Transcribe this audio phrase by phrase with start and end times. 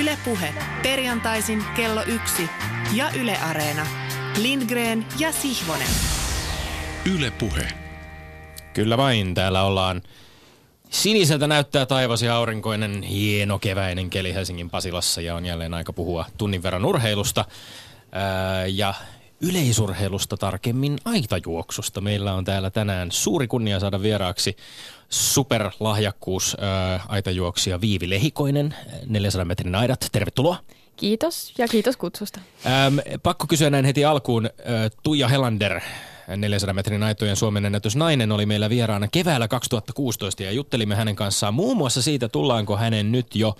[0.00, 2.48] Ylepuhe perjantaisin kello yksi
[2.94, 3.86] ja Yle Areena.
[4.42, 5.88] Lindgren ja Sihvonen.
[7.14, 7.68] Ylepuhe.
[8.74, 10.02] Kyllä vain, täällä ollaan.
[10.90, 16.26] Siniseltä näyttää taivas ja aurinkoinen, hieno keväinen keli Helsingin Pasilassa ja on jälleen aika puhua
[16.36, 17.44] tunnin verran urheilusta.
[18.72, 18.94] Ja
[19.40, 22.00] yleisurheilusta tarkemmin aitajuoksusta.
[22.00, 24.56] Meillä on täällä tänään suuri kunnia saada vieraaksi
[25.08, 28.74] superlahjakkuus ää, aitajuoksija Viivi Lehikoinen,
[29.06, 30.08] 400 metrin aidat.
[30.12, 30.56] Tervetuloa.
[30.96, 32.40] Kiitos ja kiitos kutsusta.
[32.66, 34.46] Ähm, pakko kysyä näin heti alkuun.
[34.46, 34.52] Äh,
[35.02, 35.80] Tuija Helander,
[36.36, 41.76] 400 metrin aitojen Suomen ennätysnainen, oli meillä vieraana keväällä 2016 ja juttelimme hänen kanssaan muun
[41.76, 43.56] muassa siitä, tullaanko hänen nyt jo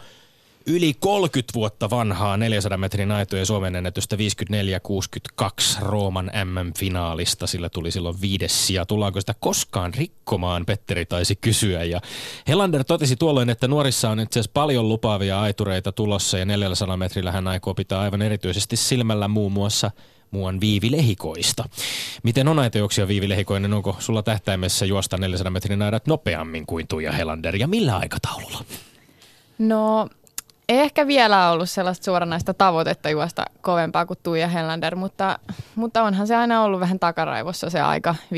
[0.66, 4.20] yli 30 vuotta vanhaa 400 metrin aitojen Suomen ennätystä 54-62
[5.80, 7.46] Rooman MM-finaalista.
[7.46, 8.86] Sillä tuli silloin viides sija.
[8.86, 11.84] Tullaanko sitä koskaan rikkomaan, Petteri taisi kysyä.
[11.84, 12.00] Ja
[12.48, 17.32] Helander totesi tuolloin, että nuorissa on itse asiassa paljon lupaavia aitureita tulossa ja 400 metrillä
[17.32, 19.90] hän aikoo pitää aivan erityisesti silmällä muun muassa
[20.30, 21.64] muuan Viivi Lehikoista.
[22.22, 23.74] Miten on aitajuoksia Viivi Lehikoinen?
[23.74, 28.64] Onko sulla tähtäimessä juosta 400 metrin aidat nopeammin kuin Tuija Helander ja millä aikataululla?
[29.58, 30.08] No
[30.68, 35.38] ei ehkä vielä ollut sellaista suoranaista tavoitetta juosta kovempaa kuin Tuija Hellander, mutta,
[35.74, 38.34] mutta onhan se aina ollut vähän takaraivossa se aika 54-62,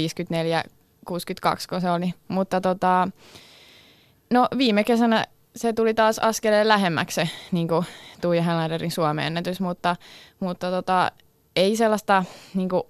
[1.69, 2.15] kun se oli.
[2.29, 3.09] Mutta tota,
[4.31, 5.25] no viime kesänä
[5.57, 7.87] se tuli taas askeleen lähemmäksi niin kuin
[8.21, 9.97] Tuija Hellanderin Suomen ennätys, mutta,
[10.41, 11.13] mutta tota,
[11.57, 12.83] ei sellaista niin kuin,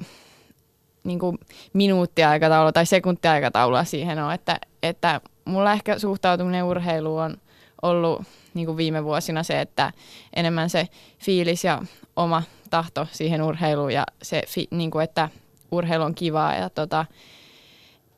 [1.04, 1.38] niin kuin
[1.72, 7.36] minuuttiaikataulua tai sekuntiaikataulua siihen ole, että, että mulla ehkä suhtautuminen urheiluun on
[7.82, 8.22] ollut
[8.54, 9.92] niin kuin viime vuosina se, että
[10.36, 11.82] enemmän se fiilis ja
[12.16, 15.28] oma tahto siihen urheiluun ja se, niin kuin, että
[15.72, 17.06] urheilu on kivaa ja tota,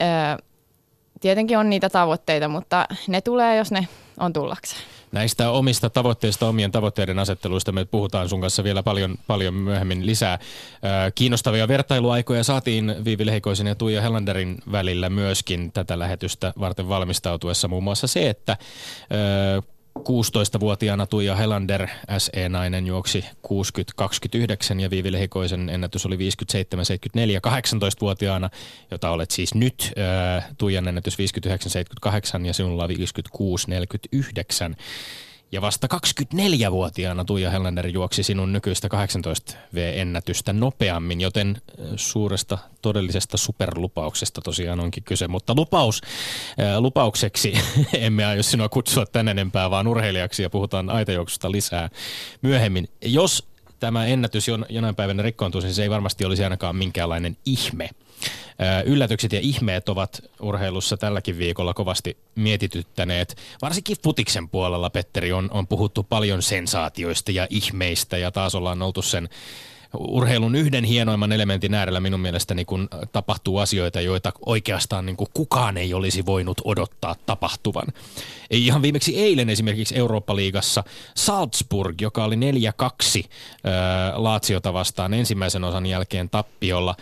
[0.03, 0.43] ö,
[1.21, 3.89] tietenkin on niitä tavoitteita, mutta ne tulee, jos ne
[4.21, 4.83] on tullakseen.
[5.13, 10.39] Näistä omista tavoitteista, omien tavoitteiden asetteluista me puhutaan sun kanssa vielä paljon, paljon myöhemmin lisää.
[11.14, 17.69] Kiinnostavia vertailuaikoja saatiin Viivi Lehikoisen ja Tuija Hellanderin välillä myöskin tätä lähetystä varten valmistautuessa.
[17.69, 18.57] Muun muassa se, että
[19.98, 21.89] 16-vuotiaana Tuija Helander,
[22.19, 26.19] SE-nainen, juoksi 60-29 ja Viivi Lehikoisen ennätys oli 57-74
[27.47, 28.51] 18-vuotiaana,
[28.91, 29.92] jota olet siis nyt.
[30.36, 32.91] Äh, Tuijan ennätys 59-78 ja sinulla 56-49.
[35.52, 41.63] Ja vasta 24-vuotiaana Tuija Hellander juoksi sinun nykyistä 18V-ennätystä nopeammin, joten
[41.96, 45.29] suuresta todellisesta superlupauksesta tosiaan onkin kyse.
[45.29, 46.01] Mutta lupaus,
[46.79, 47.55] lupaukseksi
[47.92, 51.89] emme aio sinua kutsua tän enempää, vaan urheilijaksi ja puhutaan aitajuoksusta lisää
[52.42, 52.89] myöhemmin.
[53.05, 53.48] Jos
[53.80, 57.91] tämä ennätys jonain päivänä rikkoontuisi, niin se ei varmasti olisi ainakaan minkäänlainen ihme.
[58.85, 63.37] Yllätykset ja ihmeet ovat urheilussa tälläkin viikolla kovasti mietityttäneet.
[63.63, 69.03] Varsinkin futiksen puolella, Petteri, on, on puhuttu paljon sensaatioista ja ihmeistä ja taas ollaan oltu
[69.03, 69.29] sen
[69.99, 75.77] urheilun yhden hienoimman elementin äärellä minun mielestäni, kun tapahtuu asioita, joita oikeastaan niin kuin kukaan
[75.77, 77.87] ei olisi voinut odottaa tapahtuvan.
[78.52, 80.85] Ihan viimeksi eilen esimerkiksi Eurooppa-liigassa
[81.17, 83.23] Salzburg, joka oli 4-2 äh,
[84.14, 86.96] Laatsiota vastaan ensimmäisen osan jälkeen tappiolla,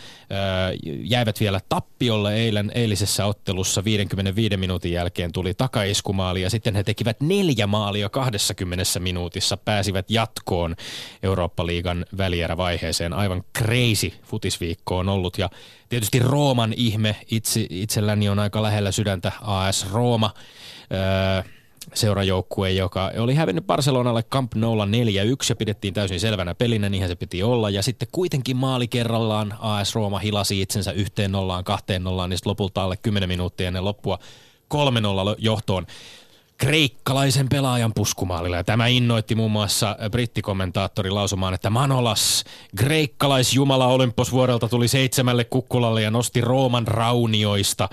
[1.03, 7.21] jäivät vielä tappiolle eilen eilisessä ottelussa 55 minuutin jälkeen tuli takaiskumaali ja sitten he tekivät
[7.21, 10.75] neljä maalia 20 minuutissa, pääsivät jatkoon
[11.23, 13.13] Eurooppa-liigan välierävaiheeseen.
[13.13, 15.49] Aivan crazy futisviikko on ollut ja
[15.89, 20.33] tietysti Rooman ihme itse, itselläni on aika lähellä sydäntä AS Rooma
[21.93, 24.89] seurajoukkue, joka oli hävinnyt Barcelonalle Camp Noulla 4-1
[25.49, 27.69] ja pidettiin täysin selvänä pelinä, niinhän se piti olla.
[27.69, 32.83] Ja sitten kuitenkin maali kerrallaan AS Rooma hilasi itsensä yhteen nollaan, kahteen nollaan, niin lopulta
[32.83, 34.19] alle 10 minuuttia ennen loppua
[34.73, 34.77] 3-0
[35.37, 35.85] johtoon
[36.61, 38.57] kreikkalaisen pelaajan puskumaalilla.
[38.57, 42.43] Ja tämä innoitti muun muassa brittikommentaattori lausumaan, että Manolas,
[42.75, 47.89] kreikkalaisjumala Olymposvuorelta tuli seitsemälle kukkulalle ja nosti Rooman raunioista.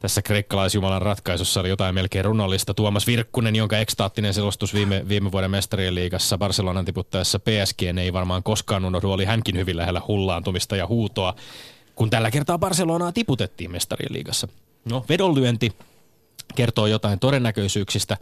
[0.00, 2.74] Tässä kreikkalaisjumalan ratkaisussa oli jotain melkein runollista.
[2.74, 8.42] Tuomas Virkkunen, jonka ekstaattinen selostus viime, viime vuoden mestarien liigassa Barcelonan tiputtaessa PSG ei varmaan
[8.42, 11.34] koskaan unohdu, oli hänkin hyvin lähellä hullaantumista ja huutoa,
[11.94, 14.48] kun tällä kertaa Barcelonaa tiputettiin mestarien liigassa.
[14.84, 15.72] No, vedonlyönti
[16.52, 18.16] kertoo jotain todennäköisyyksistä.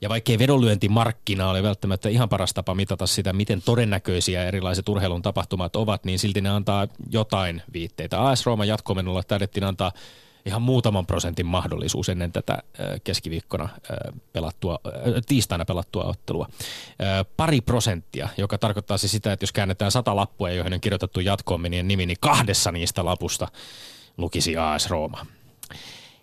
[0.00, 5.76] Ja vaikkei vedonlyöntimarkkina ole välttämättä ihan paras tapa mitata sitä, miten todennäköisiä erilaiset urheilun tapahtumat
[5.76, 8.28] ovat, niin silti ne antaa jotain viitteitä.
[8.28, 9.92] AS Rooman jatkomenolla taidettiin antaa
[10.46, 12.62] ihan muutaman prosentin mahdollisuus ennen tätä
[13.04, 13.68] keskiviikkona
[14.32, 14.78] pelattua,
[15.26, 16.48] tiistaina pelattua ottelua.
[17.36, 21.62] Pari prosenttia, joka tarkoittaa siis sitä, että jos käännetään sata lappua, joihin on kirjoitettu jatkoon
[21.62, 23.48] nimi, niin kahdessa niistä lapusta
[24.16, 25.26] lukisi AS Rooma.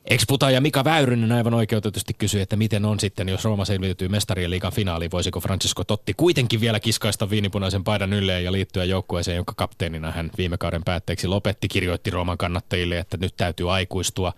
[0.10, 4.50] Exputa ja Mika Väyrynen aivan oikeutetusti kysyi, että miten on sitten, jos Rooma selviytyy mestarien
[4.50, 9.54] liigan finaaliin, voisiko Francisco Totti kuitenkin vielä kiskaista viinipunaisen paidan ylleen ja liittyä joukkueeseen, jonka
[9.58, 14.34] kapteenina hän viime kauden päätteeksi lopetti, kirjoitti Rooman kannattajille, että nyt täytyy aikuistua.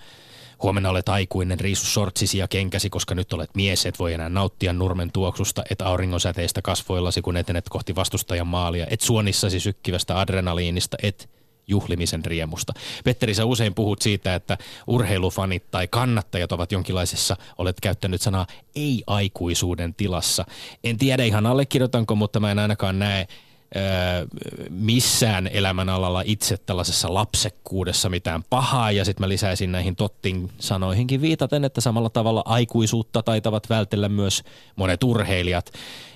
[0.63, 4.73] Huomenna olet aikuinen, riisu sortsisi ja kenkäsi, koska nyt olet mies, et voi enää nauttia
[4.73, 11.29] nurmen tuoksusta, et auringonsäteistä kasvoillasi, kun etenet kohti vastustajan maalia, et suonissasi sykkivästä adrenaliinista, et
[11.67, 12.73] juhlimisen riemusta.
[13.03, 19.93] Petteri, sä usein puhut siitä, että urheilufanit tai kannattajat ovat jonkinlaisessa, olet käyttänyt sanaa ei-aikuisuuden
[19.93, 20.45] tilassa.
[20.83, 23.27] En tiedä ihan allekirjoitanko, mutta mä en ainakaan näe
[24.69, 31.65] missään elämänalalla itse tällaisessa lapsekkuudessa mitään pahaa ja sitten mä lisäisin näihin Tottin sanoihinkin viitaten,
[31.65, 34.44] että samalla tavalla aikuisuutta taitavat vältellä myös
[34.75, 35.71] monet urheilijat,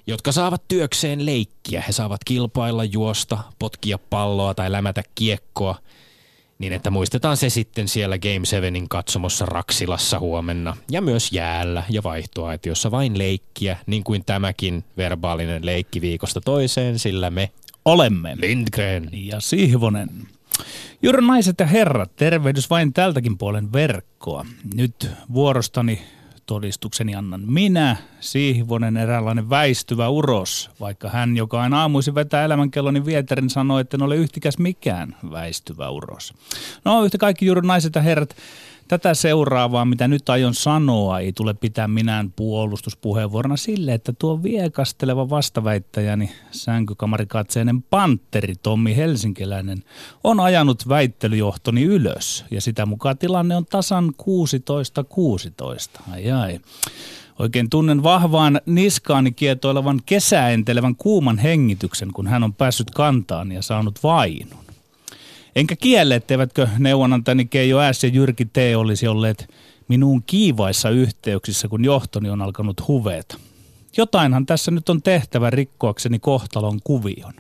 [0.08, 1.84] jotka saavat työkseen leikkiä.
[1.88, 5.76] He saavat kilpailla, juosta, potkia palloa tai lämätä kiekkoa–
[6.60, 12.04] niin että muistetaan se sitten siellä Game 7 katsomossa Raksilassa huomenna ja myös jäällä ja
[12.04, 17.52] vaihtoaitiossa vain leikkiä, niin kuin tämäkin verbaalinen leikki viikosta toiseen, sillä me
[17.86, 20.10] olemme Lindgren ja Sihvonen.
[21.02, 24.46] Juuri naiset ja herrat, tervehdys vain tältäkin puolen verkkoa.
[24.76, 26.02] Nyt vuorostani
[26.46, 33.50] todistukseni annan minä, Siihvonen, eräänlainen väistyvä uros, vaikka hän, joka aina aamuisin vetää elämänkelloni vieterin,
[33.50, 36.34] sanoi, että en ole yhtikäs mikään väistyvä uros.
[36.86, 38.36] No yhtä kaikki juuri naiset ja herrat,
[38.88, 45.30] Tätä seuraavaa, mitä nyt aion sanoa, ei tule pitää minään puolustuspuheenvuorona sille, että tuo viekasteleva
[45.30, 49.84] vastaväittäjäni, sänkykamarikatseinen panteri Tommi Helsinkiläinen,
[50.24, 52.46] on ajanut väittelyjohtoni ylös.
[52.52, 54.14] Ja sitä mukaan tilanne on tasan
[56.00, 56.02] 16-16.
[56.12, 56.60] Ai ai.
[57.40, 64.04] Oikein tunnen vahvaan niskaani kietoilevan kesäentelevän kuuman hengityksen, kun hän on päässyt kantaan ja saanut
[64.04, 64.65] vainun.
[65.56, 68.04] Enkä kielle, etteivätkö neuvonantani Keijo S.
[68.04, 68.58] ja Jyrki T.
[68.78, 69.50] olisi olleet
[69.88, 73.38] minuun kiivaissa yhteyksissä, kun johtoni on alkanut huveeta.
[73.98, 77.34] Jotainhan tässä nyt on tehtävä rikkoakseni kohtalon kuvion.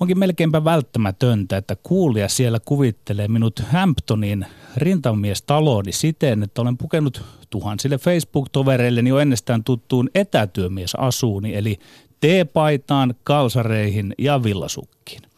[0.00, 4.46] Onkin melkeinpä välttämätöntä, että kuulija siellä kuvittelee minut Hamptonin
[4.76, 11.78] rintamies-talooni siten, että olen pukenut tuhansille Facebook-tovereilleni jo ennestään tuttuun etätyömiesasuuni, eli
[12.20, 15.31] teepaitaan, kalsareihin ja villasukkiin.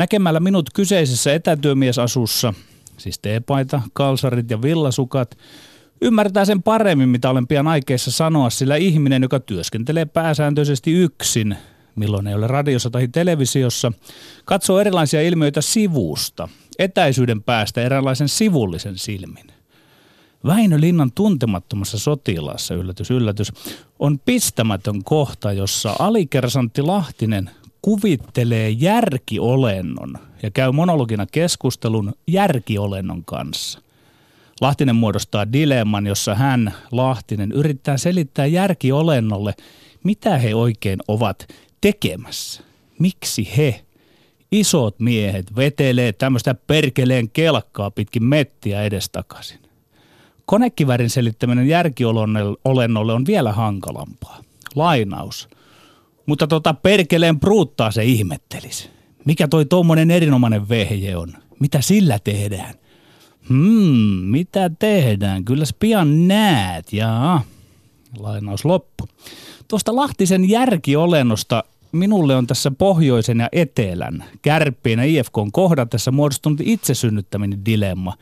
[0.00, 2.54] Näkemällä minut kyseisessä etätyömiesasussa,
[2.98, 5.38] siis teepaita, kalsarit ja villasukat,
[6.00, 11.56] ymmärtää sen paremmin, mitä olen pian aikeissa sanoa, sillä ihminen, joka työskentelee pääsääntöisesti yksin,
[11.96, 13.92] milloin ei ole radiossa tai televisiossa,
[14.44, 16.48] katsoo erilaisia ilmiöitä sivusta,
[16.78, 19.46] etäisyyden päästä eräänlaisen sivullisen silmin.
[20.46, 23.52] Väinö Linnan tuntemattomassa sotilaassa, yllätys, yllätys,
[23.98, 27.50] on pistämätön kohta, jossa alikersantti Lahtinen
[27.82, 33.80] kuvittelee järkiolennon ja käy monologina keskustelun järkiolennon kanssa.
[34.60, 39.54] Lahtinen muodostaa dilemman, jossa hän, Lahtinen, yrittää selittää järkiolennolle,
[40.04, 41.48] mitä he oikein ovat
[41.80, 42.62] tekemässä.
[42.98, 43.84] Miksi he,
[44.52, 49.58] isot miehet, vetelee tämmöistä perkeleen kelkkaa pitkin mettiä edestakaisin.
[50.46, 54.42] Konekivärin selittäminen järkiolennolle on vielä hankalampaa.
[54.74, 55.48] Lainaus–
[56.26, 58.90] mutta tota perkeleen pruuttaa se ihmettelisi.
[59.24, 61.32] Mikä toi tuommoinen erinomainen vehje on?
[61.60, 62.74] Mitä sillä tehdään?
[63.48, 65.44] Hmm, mitä tehdään?
[65.44, 67.42] Kyllä pian näet, jaa.
[68.18, 69.08] Lainaus loppu.
[69.68, 76.94] Tuosta Lahtisen järkiolennosta minulle on tässä pohjoisen ja etelän kärppien ja IFK kohdatessa muodostunut itse
[76.94, 78.14] synnyttäminen dilemma.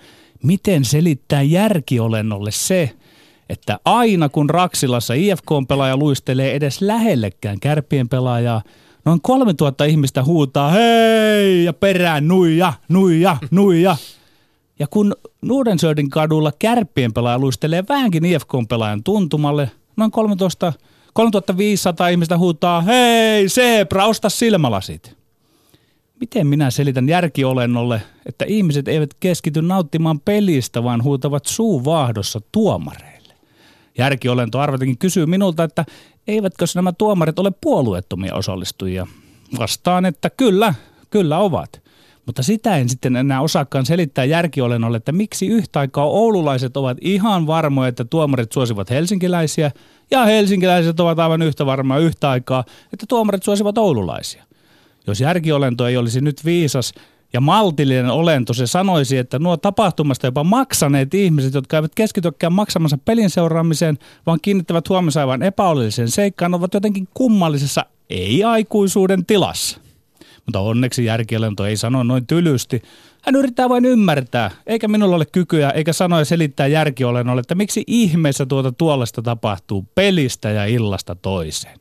[0.42, 2.90] Miten selittää järkiolennolle se,
[3.48, 8.62] että aina kun Raksilassa IFK-pelaaja luistelee edes lähellekään kärppien pelaajaa,
[9.04, 13.96] noin 3000 ihmistä huutaa hei ja perään nuija, nuija, nuija.
[14.78, 20.72] Ja kun Nudensördin kadulla kärppien pelaaja luistelee vähänkin IFK-pelaajan tuntumalle, noin 13,
[21.12, 25.18] 3500 ihmistä huutaa hei Sebra, osta silmälasit.
[26.20, 33.17] Miten minä selitän järkiolennolle, että ihmiset eivät keskity nauttimaan pelistä, vaan huutavat suuvahdossa tuomareille?
[33.98, 35.84] Järkiolento arvatenkin kysyy minulta, että
[36.28, 39.06] eivätkö nämä tuomarit ole puolueettomia osallistujia.
[39.58, 40.74] Vastaan, että kyllä,
[41.10, 41.82] kyllä ovat.
[42.26, 47.46] Mutta sitä en sitten enää osaakaan selittää järkiolennolle, että miksi yhtä aikaa oululaiset ovat ihan
[47.46, 49.70] varmoja, että tuomarit suosivat helsinkiläisiä,
[50.10, 54.44] ja helsinkiläiset ovat aivan yhtä varmaa yhtä aikaa, että tuomarit suosivat oululaisia.
[55.06, 56.92] Jos järkiolento ei olisi nyt viisas,
[57.32, 62.98] ja maltillinen olento, se sanoisi, että nuo tapahtumasta jopa maksaneet ihmiset, jotka eivät keskitykään maksamansa
[62.98, 69.80] pelin seuraamiseen, vaan kiinnittävät huomioon aivan epäolelliseen seikkaan, ovat jotenkin kummallisessa ei-aikuisuuden tilassa.
[70.46, 72.82] Mutta onneksi järkiolento ei sano noin tylysti.
[73.22, 78.46] Hän yrittää vain ymmärtää, eikä minulla ole kykyä eikä sanoja selittää järkiolennolle, että miksi ihmeessä
[78.46, 81.78] tuota tuollaista tapahtuu pelistä ja illasta toiseen.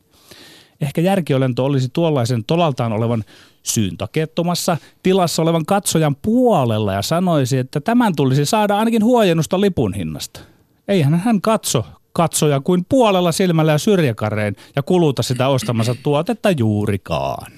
[0.80, 3.24] Ehkä järkiolento olisi tuollaisen tolaltaan olevan
[3.62, 10.40] syyntakettomassa tilassa olevan katsojan puolella ja sanoisi, että tämän tulisi saada ainakin huojennusta lipun hinnasta.
[10.88, 17.52] Eihän hän katso katsoja kuin puolella silmällä ja syrjäkareen ja kuluta sitä ostamansa tuotetta juurikaan.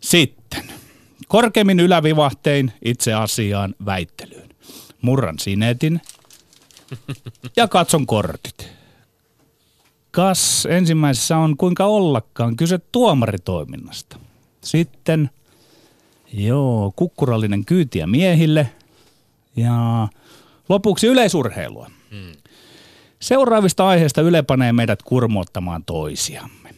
[0.00, 0.64] Sitten.
[1.28, 4.48] Korkeimmin ylävivahtein itse asiaan väittelyyn.
[5.02, 6.00] Murran sinetin
[7.56, 8.70] ja katson kortit.
[10.14, 14.16] Kas ensimmäisessä on kuinka ollakaan kyse tuomaritoiminnasta.
[14.60, 15.30] Sitten,
[16.32, 18.70] joo, kukkurallinen kyytiä miehille
[19.56, 20.08] ja
[20.68, 21.90] lopuksi yleisurheilua.
[22.10, 22.32] Hmm.
[23.20, 26.70] Seuraavista aiheista Yle panee meidät kurmoittamaan toisiamme.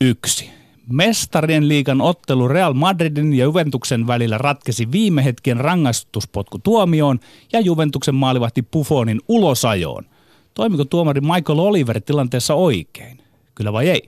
[0.00, 0.50] Yksi.
[0.88, 7.20] Mestarien liigan ottelu Real Madridin ja Juventuksen välillä ratkesi viime hetken rangaistuspotku tuomioon
[7.52, 10.11] ja Juventuksen maalivahti Buffonin ulosajoon.
[10.54, 13.18] Toimiko tuomari Michael Oliver tilanteessa oikein?
[13.54, 14.02] Kyllä vai ei?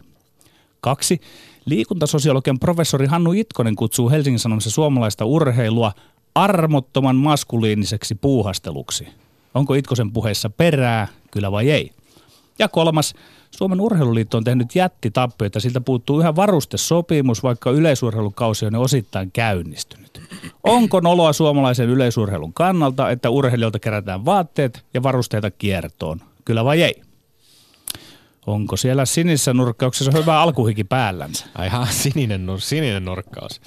[0.81, 1.21] Kaksi.
[1.65, 5.93] Liikuntasosiologian professori Hannu Itkonen kutsuu Helsingin Sanomissa suomalaista urheilua
[6.35, 9.09] armottoman maskuliiniseksi puuhasteluksi.
[9.55, 11.91] Onko Itkosen puheessa perää, kyllä vai ei?
[12.59, 13.15] Ja kolmas,
[13.51, 20.21] Suomen urheiluliitto on tehnyt jättitappioita, siltä puuttuu yhä varustesopimus, vaikka yleisurheilukausi on osittain käynnistynyt.
[20.65, 26.21] Onko noloa suomalaisen yleisurheilun kannalta, että urheilijoilta kerätään vaatteet ja varusteita kiertoon?
[26.45, 27.03] Kyllä vai ei?
[28.47, 31.47] Onko siellä sinisessä nurkkauksessa hyvä alkuhiki päällänsä?
[31.55, 33.61] Ai ihan sininen, nur, sininen nurkkaus.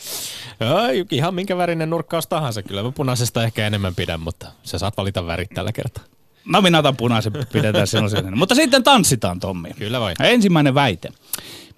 [0.59, 0.79] Joo,
[1.11, 2.63] ihan minkä värinen nurkkaus tahansa.
[2.63, 6.03] Kyllä mä punaisesta ehkä enemmän pidän, mutta sä saat valita värit tällä kertaa.
[6.45, 8.03] No minä otan punaisen, pidetään sen
[8.35, 9.69] Mutta sitten tanssitaan, Tommi.
[9.77, 10.13] Kyllä vai.
[10.19, 11.09] Ensimmäinen väite.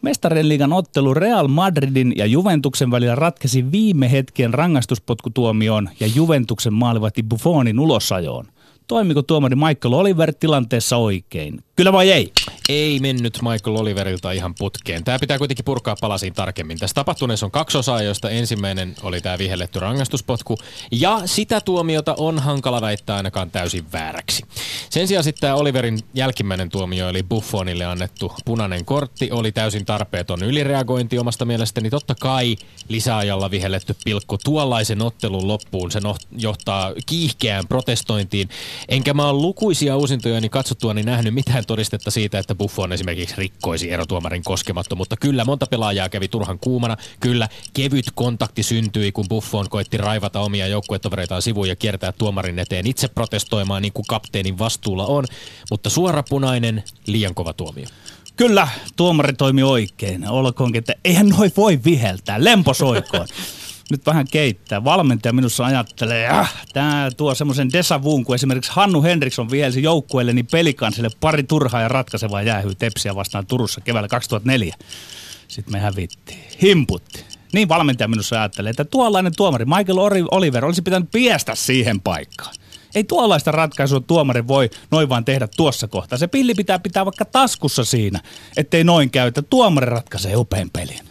[0.01, 7.23] Mestarien liigan ottelu Real Madridin ja Juventuksen välillä ratkesi viime hetken rangaistuspotkutuomioon ja Juventuksen maalivahti
[7.23, 8.47] Buffonin ulosajoon.
[8.89, 11.59] Toimiko tuomari Michael Oliver tilanteessa oikein?
[11.75, 12.31] Kyllä vai ei?
[12.69, 15.03] Ei mennyt Michael Oliverilta ihan putkeen.
[15.03, 16.79] Tämä pitää kuitenkin purkaa palasiin tarkemmin.
[16.79, 20.57] Tässä tapahtuneessa on kaksi osaa, joista ensimmäinen oli tämä vihelletty rangaistuspotku.
[20.91, 24.43] Ja sitä tuomiota on hankala väittää ainakaan täysin vääräksi.
[24.89, 30.43] Sen sijaan sitten tämä Oliverin jälkimmäinen tuomio, eli Buffonille annettu punainen kortti, oli täysin tarpeeton
[30.43, 31.89] ylireagointi omasta mielestäni.
[31.89, 32.55] Totta kai
[32.89, 35.91] lisäajalla vihelletty pilkku tuollaisen ottelun loppuun.
[35.91, 35.99] Se
[36.37, 38.49] johtaa kiihkeään protestointiin.
[38.89, 43.35] Enkä mä ole lukuisia uusintoja niin katsottua niin nähnyt mitään todistetta siitä, että Buffon esimerkiksi
[43.37, 45.17] rikkoisi erotuomarin koskemattomuutta.
[45.17, 46.97] Kyllä monta pelaajaa kävi turhan kuumana.
[47.19, 52.87] Kyllä kevyt kontakti syntyi, kun Buffon koitti raivata omia joukkuetovereitaan sivuun ja kiertää tuomarin eteen
[52.87, 55.25] itse protestoimaan niin kuin kapteenin vastuulla on.
[55.71, 57.85] Mutta suorapunainen, liian kova tuomio.
[58.35, 60.29] Kyllä, tuomari toimi oikein.
[60.29, 62.43] Olkoonkin, että eihän noin voi viheltää.
[62.43, 63.27] Lemposoikoon.
[63.91, 64.83] nyt vähän keittää.
[64.83, 70.47] Valmentaja minussa ajattelee, ah, tämä tuo semmoisen desavuun, kun esimerkiksi Hannu Henriksson vielsi joukkueelle niin
[70.51, 74.75] pelikansille pari turhaa ja ratkaisevaa jäähyä tepsiä vastaan Turussa keväällä 2004.
[75.47, 76.39] Sitten me hävittiin.
[76.61, 77.25] Himputti.
[77.53, 82.55] Niin valmentaja minussa ajattelee, että tuollainen tuomari Michael Oliver olisi pitänyt piestä siihen paikkaan.
[82.95, 86.17] Ei tuollaista ratkaisua tuomari voi noin vaan tehdä tuossa kohtaa.
[86.17, 88.19] Se pilli pitää pitää vaikka taskussa siinä,
[88.57, 91.08] ettei noin käy, että tuomari ratkaisee upean pelin.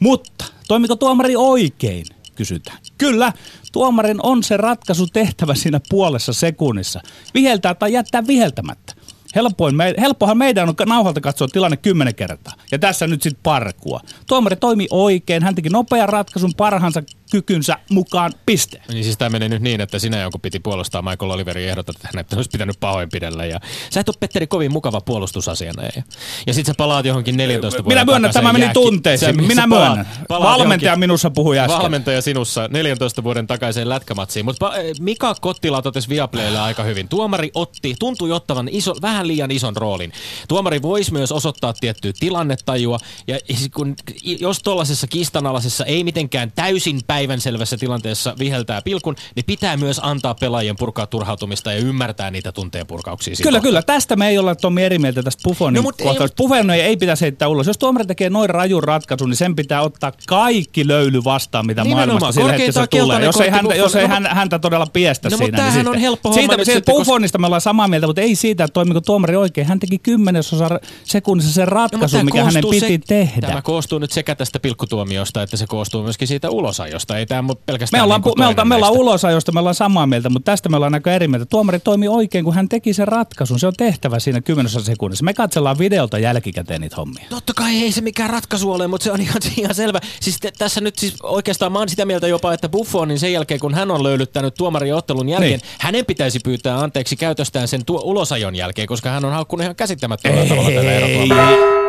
[0.00, 2.06] Mutta toimiko tuomari oikein?
[2.34, 2.78] Kysytään.
[2.98, 3.32] Kyllä,
[3.72, 7.00] tuomarin on se ratkaisu tehtävä siinä puolessa sekunnissa.
[7.34, 8.94] Viheltää tai jättää viheltämättä.
[9.34, 12.54] Helpoin me, helppohan meidän on nauhalta katsoa tilanne kymmenen kertaa.
[12.72, 14.00] Ja tässä nyt sitten parkua.
[14.26, 18.82] Tuomari toimi oikein, hän teki nopean ratkaisun parhaansa kykynsä mukaan, piste.
[18.88, 22.08] Niin siis tämä meni nyt niin, että sinä joku piti puolustaa Michael Oliverin ehdotat, että
[22.14, 23.44] hänet olisi pitänyt pahoinpidellä.
[23.44, 25.82] Ja sä et ole Petteri kovin mukava puolustusasiana.
[25.82, 26.02] Ja,
[26.46, 29.46] ja sitten sä palaat johonkin 14 vuoden Minä myönnän, että tämä meni tunteisiin.
[29.46, 30.08] Minä myönnän.
[30.28, 31.78] Valmentaja johonkin, minussa puhui äsken.
[31.78, 34.44] Valmentaja sinussa 14 vuoden takaiseen lätkämatsiin.
[34.44, 37.08] Mutta Mika Kottila totesi Viaplaylla aika hyvin.
[37.08, 40.12] Tuomari otti, tuntui ottavan iso, vähän liian ison roolin.
[40.48, 42.98] Tuomari voisi myös osoittaa tiettyä tilannetajua.
[43.26, 43.38] Ja
[43.74, 50.00] kun, jos tuollaisessa kistanalaisessa ei mitenkään täysin päin päivänselvässä tilanteessa viheltää pilkun, niin pitää myös
[50.02, 53.34] antaa pelaajien purkaa turhautumista ja ymmärtää niitä tunteen purkauksia.
[53.42, 53.82] Kyllä, kyllä.
[53.82, 56.32] Tästä me ei olla Tommi eri mieltä tästä Buffonin no, kohtaus.
[56.72, 57.66] Ei, ei pitäisi heittää ulos.
[57.66, 62.08] Jos tuomari tekee noin rajun ratkaisun, niin sen pitää ottaa kaikki löyly vastaan, mitä Nimenomaan.
[62.08, 63.24] maailmasta sillä hetkellä tulee.
[63.24, 65.58] Jos ei, häntä, jos ei no, häntä, todella piestä no, siinä.
[65.58, 68.64] Mutta niin on helppo siitä, homma siitä Buffonista me ollaan samaa mieltä, mutta ei siitä,
[68.64, 69.66] että toimiko tuomari oikein.
[69.66, 73.46] Hän teki kymmenesosa sekunnissa sen ratkaisun, no, mikä hänen piti se, tehdä.
[73.46, 77.07] Tämä koostuu nyt sekä tästä pilkkutuomiosta, että se koostuu myöskin siitä ulosajosta.
[77.16, 80.28] Ei tämä pelkästään Me ollaan, niin me, ollaan, me ollaan ulosajosta, me ollaan samaa mieltä,
[80.30, 81.46] mutta tästä me ollaan näkö eri mieltä.
[81.46, 83.58] Tuomari toimi oikein, kun hän teki sen ratkaisun.
[83.58, 85.24] Se on tehtävä siinä kymmenessä sekunnissa.
[85.24, 87.24] Me katsellaan videolta jälkikäteen niitä hommia.
[87.30, 90.00] Totta kai ei se mikään ratkaisu ole, mutta se on ihan, ihan selvä.
[90.20, 93.60] Siis te, tässä nyt siis oikeastaan mä oon sitä mieltä jopa, että Buffonin sen jälkeen,
[93.60, 95.60] kun hän on löylyttänyt tuomarin ottelun jälkeen, Niin.
[95.60, 95.76] niin.
[95.78, 100.46] hänen pitäisi pyytää anteeksi käytöstään sen tuo ulosajon jälkeen, koska hän on haukkunut ihan käsittämättömällä
[100.48, 101.87] tavalla tätä erotuomaria.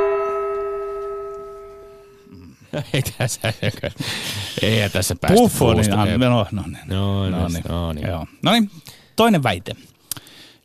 [2.93, 3.53] Ei tässä,
[4.61, 6.19] ei tässä päästä Buffonin, no, no, niin.
[6.19, 7.63] No, no, no, niin.
[7.69, 8.07] no niin.
[8.07, 8.25] Joo.
[8.43, 8.71] no niin,
[9.15, 9.75] toinen väite.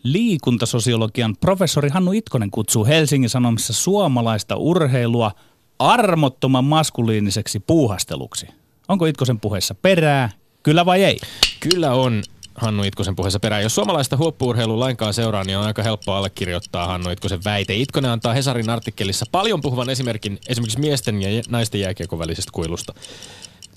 [0.03, 5.33] Liikuntasosiologian professori Hannu Itkonen kutsuu Helsingin Sanomissa suomalaista urheilua
[5.79, 8.47] armottoman maskuliiniseksi puuhasteluksi.
[8.89, 10.31] Onko Itkosen puheessa perää?
[10.63, 11.19] Kyllä vai ei?
[11.61, 12.23] Kyllä on
[12.55, 13.63] Hannu Itkosen puheessa perään.
[13.63, 17.75] Jos suomalaista huoppuurheilua lainkaan seuraa, niin on aika helppo allekirjoittaa Hannu Itkosen väite.
[17.75, 22.95] Itkonen antaa Hesarin artikkelissa paljon puhuvan esimerkin esimerkiksi miesten ja naisten jääkiekon välisestä kuilusta.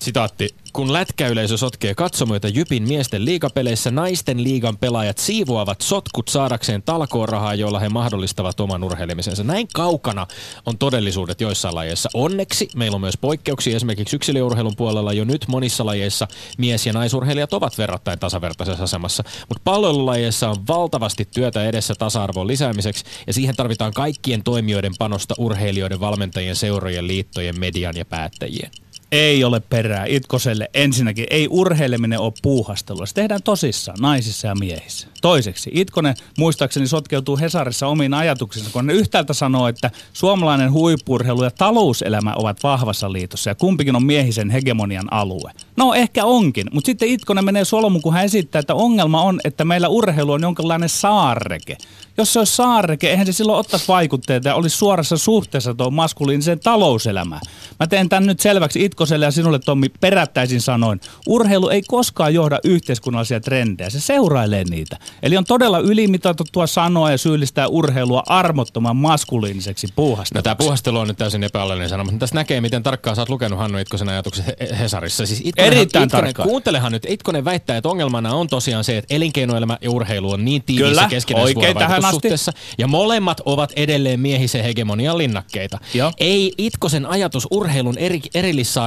[0.02, 0.54] Sitaatti.
[0.72, 7.78] Kun lätkäyleisö sotkee katsomoita Jypin miesten liigapeleissä, naisten liigan pelaajat siivoavat sotkut saadakseen talkoorahaa, jolla
[7.78, 9.44] he mahdollistavat oman urheilemisensa.
[9.44, 10.26] Näin kaukana
[10.66, 12.08] on todellisuudet joissain lajeissa.
[12.14, 13.76] Onneksi meillä on myös poikkeuksia.
[13.76, 16.28] Esimerkiksi yksilöurheilun puolella jo nyt monissa lajeissa
[16.58, 19.24] mies- ja naisurheilijat ovat verrattain tasavertaisessa asemassa.
[19.48, 26.00] Mutta palvelulajeissa on valtavasti työtä edessä tasa-arvon lisäämiseksi ja siihen tarvitaan kaikkien toimijoiden panosta urheilijoiden,
[26.00, 28.70] valmentajien, seurojen, liittojen, median ja päättäjien.
[29.12, 30.70] Ei ole perää Itkoselle.
[30.74, 33.06] Ensinnäkin ei urheileminen ole puuhastelua.
[33.06, 35.08] Se tehdään tosissaan naisissa ja miehissä.
[35.20, 41.50] Toiseksi Itkonen muistaakseni sotkeutuu Hesarissa omiin ajatuksiinsa, kun ne yhtäältä sanoo, että suomalainen huippurheilu ja
[41.50, 45.52] talouselämä ovat vahvassa liitossa ja kumpikin on miehisen hegemonian alue.
[45.76, 49.64] No ehkä onkin, mutta sitten Itkonen menee solmuun, kun hän esittää, että ongelma on, että
[49.64, 51.76] meillä urheilu on jonkinlainen saarreke.
[52.18, 56.60] Jos se olisi saarreke, eihän se silloin ottaisi vaikutteita ja olisi suorassa suhteessa tuon maskuliiniseen
[56.60, 57.40] talouselämään.
[57.80, 61.00] Mä teen tämän nyt selväksi Itkoselle ja sinulle Tommi perättäisin sanoin.
[61.26, 64.96] Urheilu ei koskaan johda yhteiskunnallisia trendejä, se seurailee niitä.
[65.22, 70.42] Eli on todella ylimitoitettua sanoa ja syyllistää urheilua armottoman maskuliiniseksi No puuhasteluksi.
[70.42, 73.58] tämä puhastelu on nyt täysin epäolellinen sana, mutta tästä näkee, miten tarkkaan sä oot lukenut
[73.58, 75.26] Hannu Itkosen ajatukset He- Hesarissa.
[75.26, 76.48] Siis Itkonen, Erittäin Itkonen, tarkkaan.
[76.48, 80.62] Kuuntelehan nyt, Itkonen väittää, että ongelmana on tosiaan se, että elinkeinoelämä ja urheilu on niin
[80.62, 81.82] tiiviissä Kyllä, oikein tähän asti.
[81.82, 82.52] vuorovaikutussuhteessa.
[82.78, 85.78] Ja molemmat ovat edelleen miehisen hegemonian linnakkeita.
[85.94, 86.12] Joo.
[86.18, 88.20] Ei Itkosen ajatus urheilun eri,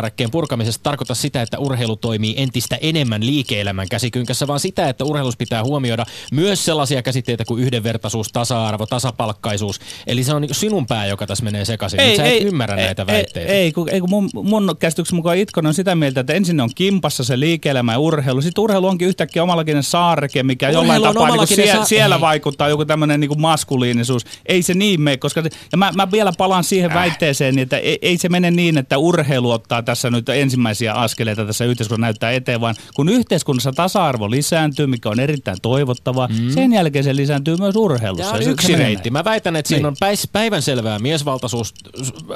[0.01, 5.37] erillissaarekkeen purkamisesta tarkoita sitä, että urheilu toimii entistä enemmän liike-elämän käsikynkässä, vaan sitä, että urheilus
[5.37, 9.79] pitää huomioida myös sellaisia käsitteitä kuin yhdenvertaisuus, tasa-arvo, tasapalkkaisuus.
[10.07, 11.99] Eli se on niin sinun pää, joka tässä menee sekaisin.
[11.99, 13.53] Ei, sä et ymmärrä ei, näitä ei, väitteitä.
[13.53, 16.69] Ei, kun, ei kun mun, mun käsityksen mukaan Itkonen on sitä mieltä, että ensin on
[16.75, 18.41] kimpassa se liike-elämä ja urheilu.
[18.41, 22.15] Sitten urheilu onkin yhtäkkiä omallakin saareke, mikä Urheilu jollain tapaa niin omallakin sie, sa- siellä
[22.15, 22.21] ei.
[22.21, 24.25] vaikuttaa joku tämmöinen niin maskuliinisuus.
[24.45, 26.95] Ei se niin mene, koska se, ja mä, mä vielä palaan siihen Äh.
[26.95, 31.65] väitteeseen, että ei, ei se mene niin, että urheilu ottaa tässä nyt ensimmäisiä askeleita tässä
[31.65, 36.49] yhteiskunnassa näyttää eteen, vaan kun yhteiskunnassa tasa-arvo lisääntyy, mikä on erittäin toivottavaa, mm.
[36.49, 38.23] sen jälkeen se lisääntyy myös urheilussa.
[38.25, 39.09] Tämä on Ja yksi reitti.
[39.09, 39.97] Mä väitän, että siinä Niin.
[40.01, 41.73] on päivänselvää miesvaltaisuus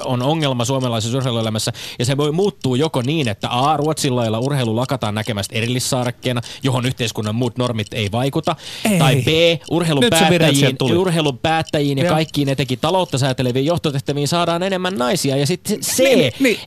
[0.05, 1.73] on ongelma suomalaisessa urheiluelämässä.
[1.99, 3.77] Ja se voi muuttua joko niin, että A.
[3.77, 8.55] Ruotsin lailla urheilu lakataan näkemästä erillissaarekkeena, johon yhteiskunnan muut normit ei vaikuta.
[8.91, 8.99] Ei.
[8.99, 9.27] Tai B.
[9.71, 12.13] Urheilun Nyt päättäjiin, urheilun päättäjiin ja Joo.
[12.13, 15.37] kaikkiin etenkin taloutta sääteleviin johtotehtäviin saadaan enemmän naisia.
[15.37, 15.99] Ja sitten C.
[15.99, 16.57] Niin, niin.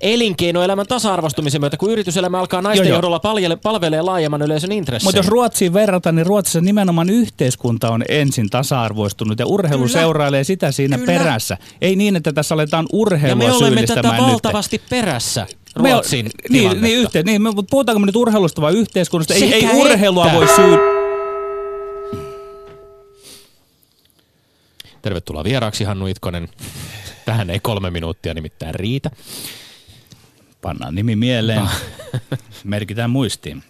[0.78, 5.06] Elinkeinoelämän tasa-arvostumisen myötä, kun yrityselämä alkaa naisten Joo, johdolla paljele- palvelee laajemman yleisön intressejä.
[5.08, 9.92] Mutta jos Ruotsiin verrataan, niin Ruotsissa nimenomaan yhteiskunta on ensin tasa-arvoistunut ja urheilu Kyllä.
[10.00, 11.12] seurailee sitä siinä Kyllä.
[11.12, 11.56] perässä.
[11.80, 14.20] Ei niin, että tässä aletaan ja urheilua me olemme tätä nyt.
[14.20, 15.46] valtavasti perässä
[15.78, 19.34] Me o- Ruotsin niin, niin, yhteen, niin, me- mutta puhutaanko me nyt urheilusta vai yhteiskunnasta?
[19.34, 19.76] Ei, Sekä ei että.
[19.76, 20.78] urheilua voi syy...
[25.02, 26.48] Tervetuloa vieraaksi Hannu Itkonen.
[27.24, 29.10] Tähän ei kolme minuuttia nimittäin riitä.
[30.60, 31.68] Pannaan nimi mieleen.
[32.64, 33.62] Merkitään muistiin.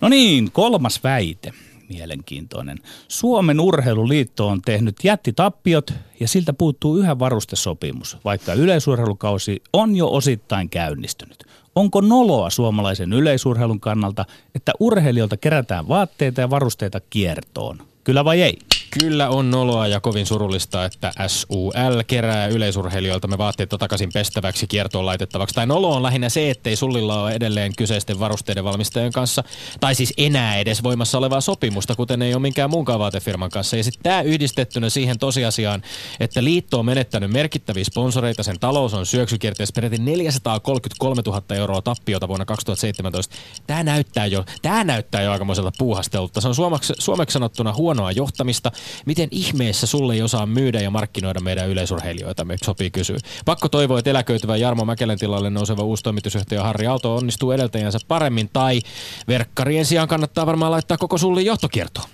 [0.00, 1.52] No niin, kolmas väite.
[1.88, 2.78] Mielenkiintoinen.
[3.08, 10.68] Suomen urheiluliitto on tehnyt jättitappiot ja siltä puuttuu yhä varustesopimus, vaikka yleisurheilukausi on jo osittain
[10.68, 11.44] käynnistynyt.
[11.74, 14.24] Onko noloa suomalaisen yleisurheilun kannalta,
[14.54, 17.78] että urheilijoilta kerätään vaatteita ja varusteita kiertoon?
[18.04, 18.58] Kyllä vai ei?
[19.00, 25.06] Kyllä on noloa ja kovin surullista, että SUL kerää yleisurheilijoilta me vaatteita takaisin pestäväksi kiertoon
[25.06, 25.54] laitettavaksi.
[25.54, 29.44] Tai nolo on lähinnä se, ettei sullilla ole edelleen kyseisten varusteiden valmistajien kanssa,
[29.80, 33.76] tai siis enää edes voimassa olevaa sopimusta, kuten ei ole minkään muunkaan vaatefirman kanssa.
[33.76, 35.82] Ja sitten tämä yhdistettynä siihen tosiasiaan,
[36.20, 42.28] että liitto on menettänyt merkittäviä sponsoreita, sen talous on syöksykierteessä peräti 433 000 euroa tappiota
[42.28, 43.36] vuonna 2017.
[43.66, 46.40] Tämä näyttää jo, tämä näyttää jo aikamoiselta puuhastelulta.
[46.40, 48.70] Se on suomeksi, suomeksi sanottuna huonoa johtamista
[49.06, 53.18] miten ihmeessä sulle ei osaa myydä ja markkinoida meidän yleisurheilijoita, me sopii kysyä.
[53.44, 58.50] Pakko toivoa, että eläköityvä Jarmo Mäkelän tilalle nouseva uusi toimitusjohtaja Harri Auto onnistuu edeltäjänsä paremmin,
[58.52, 58.80] tai
[59.28, 62.08] verkkarien sijaan kannattaa varmaan laittaa koko sullin johtokiertoon.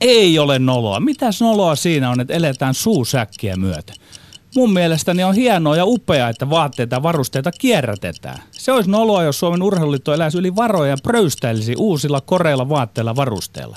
[0.00, 1.00] Ei ole noloa.
[1.00, 3.92] Mitäs noloa siinä on, että eletään suusäkkiä myötä?
[4.56, 8.42] Mun mielestäni on hienoa ja upeaa, että vaatteita ja varusteita kierrätetään.
[8.50, 13.76] Se olisi noloa, jos Suomen urheiluliitto eläisi yli varoja ja pröystäilisi uusilla koreilla vaatteilla varusteilla.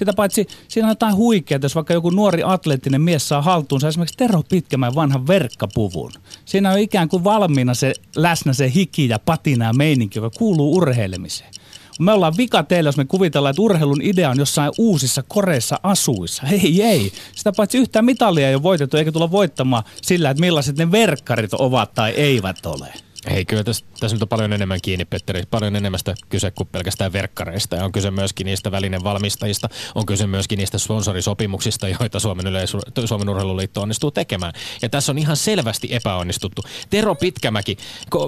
[0.00, 4.16] Sitä paitsi siinä on jotain huikeaa, jos vaikka joku nuori atleettinen mies saa haltuunsa esimerkiksi
[4.16, 6.12] Tero Pitkämään vanhan verkkapuvun.
[6.44, 10.76] Siinä on ikään kuin valmiina se läsnä se hiki ja patina ja meininki, joka kuuluu
[10.76, 11.50] urheilemiseen.
[11.98, 16.42] Me ollaan vika teille, jos me kuvitellaan, että urheilun idea on jossain uusissa koreissa asuissa.
[16.52, 17.12] Ei, ei.
[17.36, 21.54] Sitä paitsi yhtään mitalia ei ole voitettu, eikä tulla voittamaan sillä, että millaiset ne verkkarit
[21.54, 22.92] ovat tai eivät ole.
[23.30, 25.42] Hei, kyllä tässä, tässä nyt on paljon enemmän kiinni, Petteri.
[25.50, 27.76] Paljon enemmästä kyse kuin pelkästään verkkareista.
[27.76, 29.68] Ja on kyse myöskin niistä välinen valmistajista.
[29.94, 34.52] On kyse myöskin niistä sponsorisopimuksista, joita Suomen, yleis- Suomen urheiluliitto onnistuu tekemään.
[34.82, 36.62] Ja tässä on ihan selvästi epäonnistuttu.
[36.90, 37.76] Tero Pitkämäki,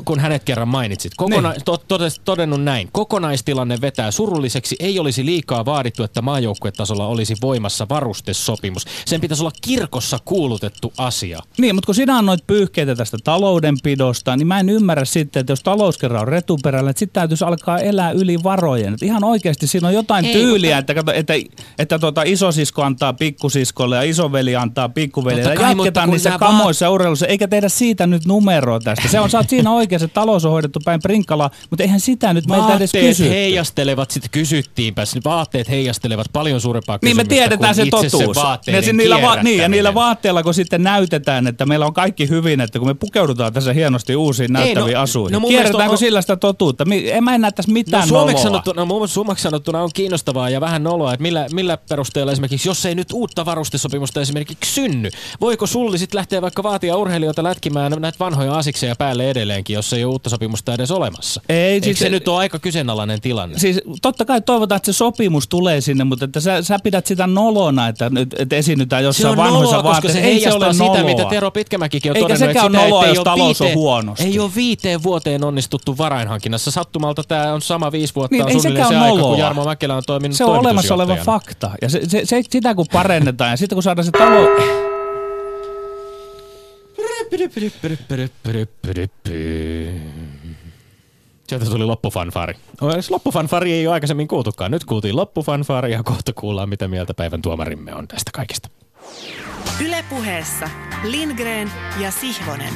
[0.04, 1.64] kun hänet kerran mainitsit, kokona- niin.
[1.64, 2.88] to- todennut näin.
[2.92, 4.76] Kokonaistilanne vetää surulliseksi.
[4.80, 8.84] Ei olisi liikaa vaadittu, että maajoukkuetasolla olisi voimassa varustesopimus.
[9.04, 11.40] Sen pitäisi olla kirkossa kuulutettu asia.
[11.58, 15.62] Niin, mutta kun sinä annoit pyyhkeitä tästä taloudenpidosta, niin mä en ymmärrä sitten, että jos
[15.62, 18.94] talous kerran on retuperällä, että sitten täytyisi alkaa elää yli varojen.
[18.94, 20.92] Että ihan oikeasti siinä on jotain Ei, tyyliä, mutta...
[20.92, 25.54] että, että, että, että tuota, isosisko antaa pikkusiskolle ja isoveli antaa pikkuvelille.
[25.54, 29.08] Ja jatketaan niissä kamoissa va- urheilussa, eikä tehdä siitä nyt numeroa tästä.
[29.08, 32.34] Se on, sä oot siinä oikeassa, että talous on hoidettu päin prinkkalaa, mutta eihän sitä
[32.34, 33.32] nyt meitä edes kysytty.
[33.32, 38.36] heijastelevat, sitten kysyttiinpä, vaatteet heijastelevat paljon suurempaa kysymystä Niin me tiedetään se totuus.
[38.62, 42.28] Se ja, niillä va- niin, ja niillä vaatteilla, kun sitten näytetään, että meillä on kaikki
[42.28, 45.42] hyvin, että kun me pukeudutaan tässä hienosti uusiin näyttäviin no, asuihin.
[45.42, 45.98] No, Kierretäänkö on...
[45.98, 46.84] sillä sitä totuutta?
[47.04, 50.60] En mä en näe tässä mitään no, suomeksi sanottuna, no, suomeksi sanottuna on kiinnostavaa ja
[50.60, 55.66] vähän noloa, että millä, millä perusteella esimerkiksi, jos ei nyt uutta varustesopimusta esimerkiksi synny, voiko
[55.66, 60.12] sulli sitten lähteä vaikka vaatia urheilijoita lätkimään näitä vanhoja asikseja päälle edelleenkin, jos ei ole
[60.12, 61.40] uutta sopimusta edes olemassa?
[61.48, 63.58] Ei, Eikö siis, se nyt ole aika kyseenalainen tilanne?
[63.58, 67.26] Siis totta kai toivotaan, että se sopimus tulee sinne, mutta että sä, sä pidät sitä
[67.26, 70.20] nolona, että, että esiinnytään jossain vanhoissa vaatteissa.
[70.20, 71.04] Se ei se ole sitä, noloa.
[71.04, 72.48] mitä Tero Pitkämäkikin on Eikä todennut.
[72.48, 74.24] Eikä sekään ole noloa, jos talous on huonosti.
[74.24, 76.70] Ei ole viiteen vuoteen onnistuttu varainhankinnassa.
[76.70, 80.02] Sattumalta tämä on sama viisi vuotta niin, on suunnilleen se, aika, kun Jarmo Mäkelä on
[80.06, 81.70] toiminut Se on olemassa oleva fakta.
[81.82, 84.48] Ja se, se, se, sitä kun parennetaan ja sitten kun saadaan se talo...
[91.48, 92.54] Sieltä tuli loppufanfari.
[93.10, 94.70] Loppufanfari ei ole aikaisemmin kuultukaan.
[94.70, 98.68] Nyt kuultiin loppufanfari ja kohta kuullaan, mitä mieltä päivän tuomarimme on tästä kaikesta.
[99.84, 100.70] Ylepuheessa
[101.02, 102.74] Lindgren ja Sihvonen.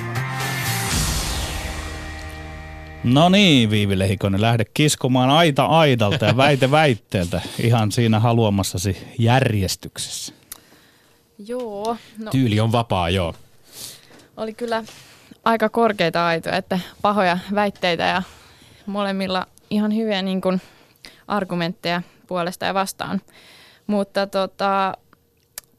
[3.07, 10.33] No niin, Viivi Lehikonen, lähde kiskomaan aita aidalta ja väite väitteeltä ihan siinä haluamassasi järjestyksessä.
[11.47, 11.97] Joo.
[12.19, 13.35] No, Tyyli on vapaa, joo.
[14.37, 14.85] Oli kyllä
[15.45, 18.23] aika korkeita aitoja, että pahoja väitteitä ja
[18.87, 20.61] molemmilla ihan hyviä niin kuin,
[21.29, 23.21] argumentteja puolesta ja vastaan.
[23.87, 24.95] Mutta tota,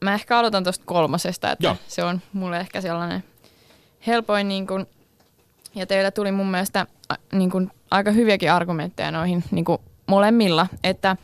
[0.00, 1.76] mä ehkä aloitan tuosta kolmosesta, että Joo.
[1.88, 3.24] se on mulle ehkä sellainen
[4.06, 4.86] helpoin niin kuin,
[5.74, 6.86] ja teillä tuli mun mielestä
[7.32, 11.16] niin kuin, aika hyviäkin argumentteja noihin niin kuin molemmilla, että,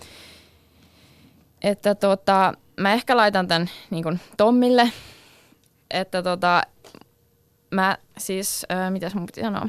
[1.62, 4.92] että tota, mä ehkä laitan tämän niin kuin Tommille,
[5.90, 6.62] että tota,
[7.70, 9.68] mä siis, äh, mitäs mun piti sanoa,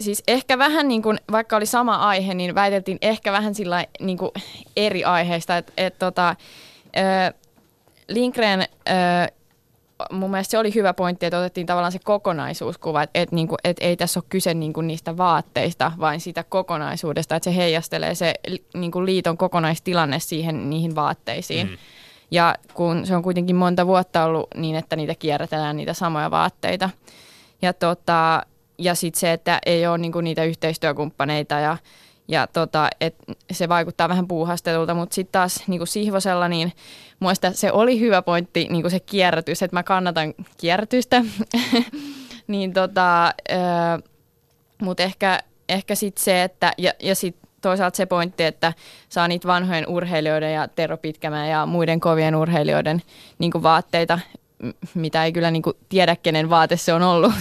[0.00, 4.18] siis ehkä vähän niin kuin, vaikka oli sama aihe, niin väiteltiin ehkä vähän sillä niin
[4.18, 4.30] kuin
[4.76, 7.34] eri aiheista, että et, tota, äh,
[8.08, 9.37] Lindgren äh,
[10.10, 13.58] mun mielestä se oli hyvä pointti, että otettiin tavallaan se kokonaisuuskuva, että, että, niin kuin,
[13.64, 18.14] että ei tässä ole kyse niin kuin niistä vaatteista, vaan siitä kokonaisuudesta, että se heijastelee
[18.14, 18.34] se
[18.74, 21.66] niin kuin liiton kokonaistilanne siihen niihin vaatteisiin.
[21.66, 21.76] Mm.
[22.30, 26.90] Ja kun se on kuitenkin monta vuotta ollut niin, että niitä kierrätellään niitä samoja vaatteita.
[27.62, 28.42] Ja, tota,
[28.78, 31.76] ja sitten se, että ei ole niin kuin niitä yhteistyökumppaneita ja
[32.28, 33.14] ja tota, et
[33.50, 36.72] se vaikuttaa vähän puuhastelulta, mutta sitten taas niin kuin Sihvosella, niin
[37.20, 41.24] muista se oli hyvä pointti, niin kuin se kierrätys, että mä kannatan kierrätystä.
[42.46, 43.34] niin tota,
[44.82, 48.72] mutta ehkä, ehkä sitten se, että, ja, ja sitten toisaalta se pointti, että
[49.08, 50.98] saa niitä vanhojen urheilijoiden ja Tero
[51.50, 53.02] ja muiden kovien urheilijoiden
[53.38, 54.18] niin vaatteita
[54.94, 57.32] mitä ei kyllä niinku tiedä, kenen vaate se on ollut.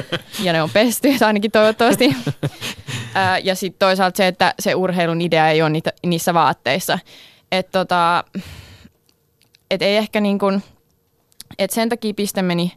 [0.44, 2.16] ja ne on pesty, ainakin toivottavasti.
[3.14, 6.98] Ää, ja sitten toisaalta se, että se urheilun idea ei ole niitä, niissä vaatteissa.
[7.52, 8.24] Että tota,
[9.70, 10.62] et ei ehkä niin kuin,
[11.58, 12.72] et sen takia piste meni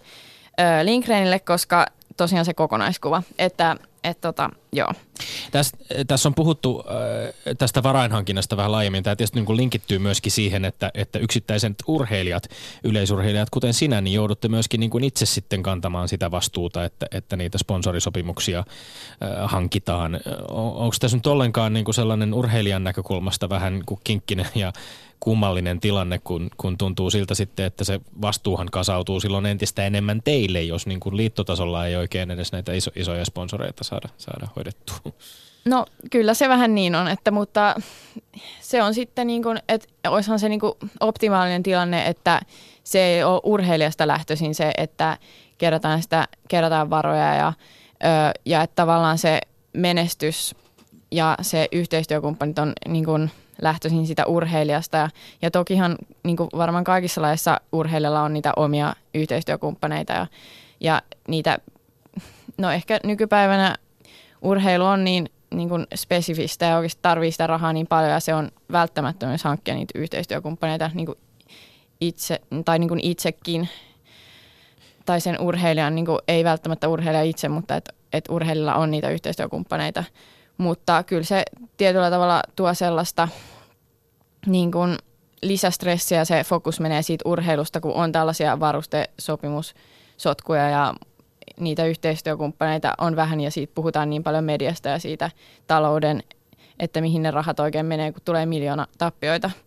[0.59, 1.85] ö, Linkrenille, koska
[2.17, 3.75] tosiaan se kokonaiskuva, että
[4.07, 4.93] Et tota, joo.
[5.51, 9.03] Tässä, tässä on puhuttu äh, tästä varainhankinnasta vähän laajemmin.
[9.03, 12.43] Tämä tietysti niin linkittyy myöskin siihen, että, että yksittäiset urheilijat,
[12.83, 17.37] yleisurheilijat kuten sinä, niin joudutte myöskin niin kuin itse sitten kantamaan sitä vastuuta, että, että
[17.37, 18.65] niitä sponsorisopimuksia äh,
[19.45, 20.19] hankitaan.
[20.49, 24.73] Onko tässä nyt ollenkaan niin kuin sellainen urheilijan näkökulmasta vähän kuin kinkkinen ja
[25.19, 30.61] kummallinen tilanne, kun, kun tuntuu siltä sitten, että se vastuuhan kasautuu silloin entistä enemmän teille,
[30.61, 34.95] jos niin kuin liittotasolla ei oikein edes näitä iso, isoja sponsoreita saada, saada hoidettua.
[35.65, 37.75] No kyllä se vähän niin on, että, mutta
[38.61, 42.41] se on sitten niin kuin, että olisihan se niin kuin optimaalinen tilanne, että
[42.83, 45.17] se ei ole urheilijasta lähtöisin se, että
[45.57, 47.53] kerätään, sitä, kerätään varoja ja,
[48.45, 49.39] ja että tavallaan se
[49.73, 50.55] menestys
[51.11, 54.97] ja se yhteistyökumppanit on niin kuin lähtöisin sitä urheilijasta.
[54.97, 55.09] Ja,
[55.41, 60.27] ja tokihan niin kuin varmaan kaikissa laissa urheilijalla on niitä omia yhteistyökumppaneita ja,
[60.79, 61.57] ja niitä,
[62.57, 63.75] no ehkä nykypäivänä
[64.41, 68.33] urheilu on niin, niin kuin spesifistä ja oikeasti tarvii sitä rahaa niin paljon ja se
[68.33, 71.17] on välttämättömyys hankkia niitä yhteistyökumppaneita niin kuin
[72.01, 73.69] itse, tai niin kuin itsekin
[75.05, 79.09] tai sen urheilijan, niin kuin, ei välttämättä urheilija itse, mutta että et urheilijalla on niitä
[79.09, 80.03] yhteistyökumppaneita–
[80.57, 81.43] mutta kyllä se
[81.77, 83.27] tietyllä tavalla tuo sellaista
[84.45, 84.97] niin kuin
[85.41, 90.93] lisästressiä, se fokus menee siitä urheilusta, kun on tällaisia varustesopimussotkuja ja
[91.59, 95.31] niitä yhteistyökumppaneita on vähän ja siitä puhutaan niin paljon mediasta ja siitä
[95.67, 96.23] talouden,
[96.79, 99.51] että mihin ne rahat oikein menee, kun tulee miljoona tappioita–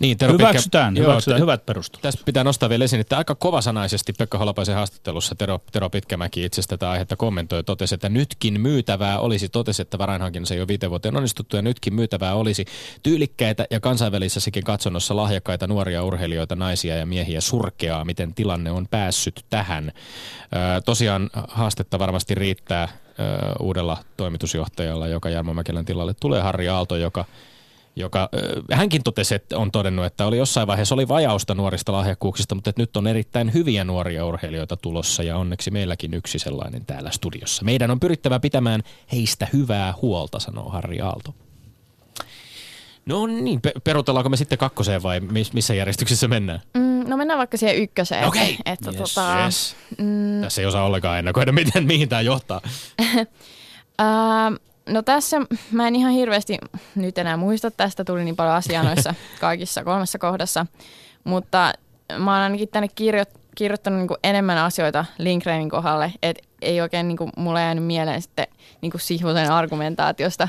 [0.00, 2.02] niin, Tero hyväksytään, Pitkä, hyväksytään joo, hyvät perustelut.
[2.02, 6.62] Tästä pitää nostaa vielä esiin, että aika kovasanaisesti Pekka Holopaisen haastattelussa Tero, Tero Pitkämäki itse
[6.68, 10.90] tätä aihetta kommentoi ja totesi, että nytkin myytävää olisi, totesi, että varainhankinnassa ei ole viiteen
[10.90, 12.64] vuoteen onnistuttu ja nytkin myytävää olisi
[13.02, 19.44] tyylikkäitä ja kansainvälisessäkin katsonnossa lahjakkaita nuoria urheilijoita, naisia ja miehiä surkeaa, miten tilanne on päässyt
[19.50, 19.92] tähän.
[20.84, 22.88] Tosiaan haastetta varmasti riittää
[23.60, 27.24] uudella toimitusjohtajalla, joka Jarmo Mäkelän tilalle tulee Harri Aalto, joka–
[27.96, 28.28] joka
[28.72, 32.82] hänkin totesi, että on todennut, että oli jossain vaiheessa oli vajausta nuorista lahjakkuuksista, mutta että
[32.82, 37.64] nyt on erittäin hyviä nuoria urheilijoita tulossa ja onneksi meilläkin yksi sellainen täällä studiossa.
[37.64, 41.34] Meidän on pyrittävä pitämään heistä hyvää huolta, sanoo Harri Aalto.
[43.06, 45.20] No niin, perutellaanko me sitten kakkoseen vai
[45.52, 46.60] missä järjestyksessä mennään?
[46.74, 48.24] Mm, no mennään vaikka siihen ykköseen.
[48.24, 48.72] Okei, okay.
[48.72, 49.76] että, yes, tota, yes.
[49.98, 52.60] Mm, Tässä ei osaa ollenkaan ennakoida, miten, mihin tämä johtaa.
[54.86, 55.36] No tässä
[55.70, 56.58] mä en ihan hirveästi
[56.94, 60.66] nyt enää muista tästä, tuli niin paljon asiaa noissa kaikissa kolmessa kohdassa,
[61.24, 61.72] mutta
[62.18, 67.18] mä oon ainakin tänne kirjo- kirjoittanut niin enemmän asioita Linkreinin kohdalle, että ei oikein niin
[67.18, 68.46] kuin, mulle jäänyt mieleen sitten
[68.80, 70.48] niin kuin Sihvosen argumentaatiosta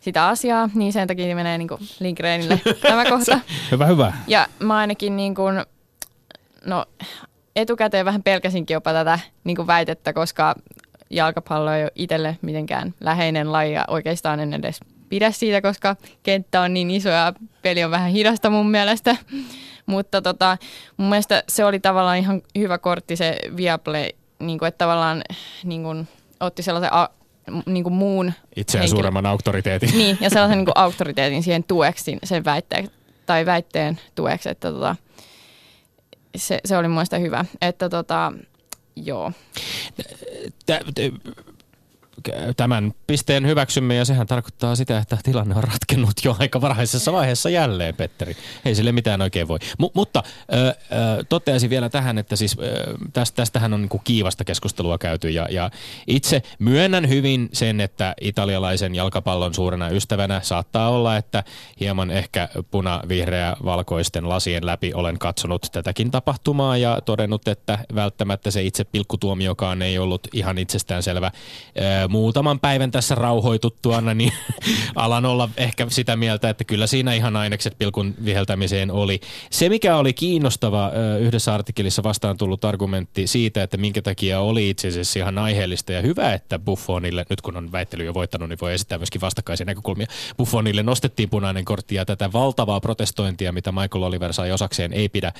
[0.00, 1.68] sitä asiaa, niin sen takia menee niin
[2.00, 3.40] Linkreinille tämä kohta.
[3.70, 4.12] Hyvä, hyvä.
[4.26, 5.64] Ja mä ainakin niin kuin,
[6.64, 6.86] no
[7.56, 10.54] etukäteen vähän pelkäsinkin jopa tätä niin kuin väitettä, koska
[11.14, 16.60] jalkapallo ei ole itselle mitenkään läheinen laji ja oikeastaan en edes pidä siitä, koska kenttä
[16.60, 19.16] on niin iso ja peli on vähän hidasta mun mielestä.
[19.86, 20.58] Mutta tota,
[20.96, 25.22] mun mielestä se oli tavallaan ihan hyvä kortti se Viaplay, niin kuin, että tavallaan
[25.64, 26.08] niin kuin,
[26.40, 27.08] otti sellaisen a,
[27.66, 28.96] niin kuin muun Itseään henkilö.
[28.96, 29.90] suuremman auktoriteetin.
[29.98, 32.90] Niin, ja sellaisen niin kuin auktoriteetin siihen tueksi, sen väitteen,
[33.26, 34.96] tai väitteen tueksi, että tota,
[36.36, 37.44] se, se oli mun mielestä hyvä.
[37.60, 38.32] Että tota,
[38.96, 39.32] Joo.
[42.56, 47.50] Tämän pisteen hyväksymme ja sehän tarkoittaa sitä, että tilanne on ratkennut jo aika varhaisessa vaiheessa
[47.50, 48.36] jälleen, Petteri.
[48.64, 49.58] Ei sille mitään oikein voi.
[49.78, 50.22] M- mutta
[50.54, 50.74] ö, ö,
[51.28, 55.70] toteaisin vielä tähän, että siis ö, tästä, tästähän on niin kiivasta keskustelua käyty ja, ja
[56.06, 61.44] itse myönnän hyvin sen, että italialaisen jalkapallon suurena ystävänä saattaa olla, että
[61.80, 68.62] hieman ehkä puna-vihreä valkoisten lasien läpi olen katsonut tätäkin tapahtumaa ja todennut, että välttämättä se
[68.62, 71.30] itse pilkkutuomiokaan ei ollut ihan itsestäänselvä.
[72.06, 74.32] Ö, muutaman päivän tässä rauhoituttuana, niin
[74.94, 79.20] alan olla ehkä sitä mieltä, että kyllä siinä ihan ainekset pilkun viheltämiseen oli.
[79.50, 84.88] Se, mikä oli kiinnostava yhdessä artikkelissa vastaan tullut argumentti siitä, että minkä takia oli itse
[84.88, 88.74] asiassa ihan aiheellista ja hyvä, että Buffonille, nyt kun on väittely jo voittanut, niin voi
[88.74, 90.06] esittää myöskin vastakkaisia näkökulmia.
[90.36, 95.32] Buffonille nostettiin punainen kortti ja tätä valtavaa protestointia, mitä Michael Oliver sai osakseen, ei pidä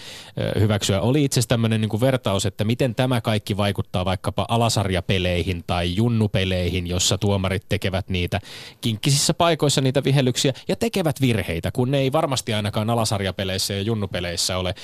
[0.60, 1.00] hyväksyä.
[1.00, 6.63] Oli itse asiassa tämmöinen niin vertaus, että miten tämä kaikki vaikuttaa vaikkapa alasarjapeleihin tai junnupeleihin,
[6.64, 8.40] peleihin, jossa tuomarit tekevät niitä
[8.80, 14.58] kinkkisissä paikoissa niitä vihellyksiä ja tekevät virheitä, kun ne ei varmasti ainakaan alasarjapeleissä ja junnupeleissä
[14.58, 14.74] ole,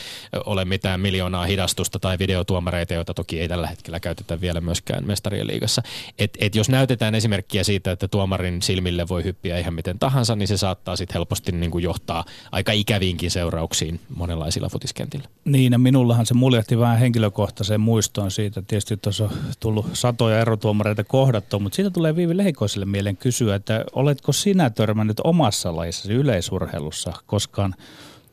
[0.46, 5.46] ole mitään miljoonaa hidastusta tai videotuomareita, joita toki ei tällä hetkellä käytetä vielä myöskään mestarien
[5.46, 5.82] liigassa.
[6.18, 10.48] Et, et jos näytetään esimerkkiä siitä, että tuomarin silmille voi hyppiä ihan miten tahansa, niin
[10.48, 15.28] se saattaa sitten helposti niin kuin johtaa aika ikäviinkin seurauksiin monenlaisilla futiskentillä.
[15.44, 18.62] Niin, ja minullahan se muljahti vähän henkilökohtaiseen muistoon siitä.
[18.62, 23.84] Tietysti tuossa on tullut satoja erotuomareita kohdattua, mutta siitä tulee Viivi Lehikoiselle mieleen kysyä, että
[23.92, 27.74] oletko sinä törmännyt omassa lajissasi yleisurheilussa koskaan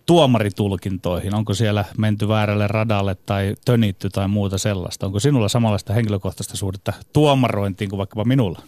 [0.05, 1.35] tuomaritulkintoihin?
[1.35, 5.05] Onko siellä menty väärälle radalle tai tönitty tai muuta sellaista?
[5.05, 8.61] Onko sinulla samanlaista henkilökohtaista suhdetta tuomarointiin kuin vaikkapa minulla?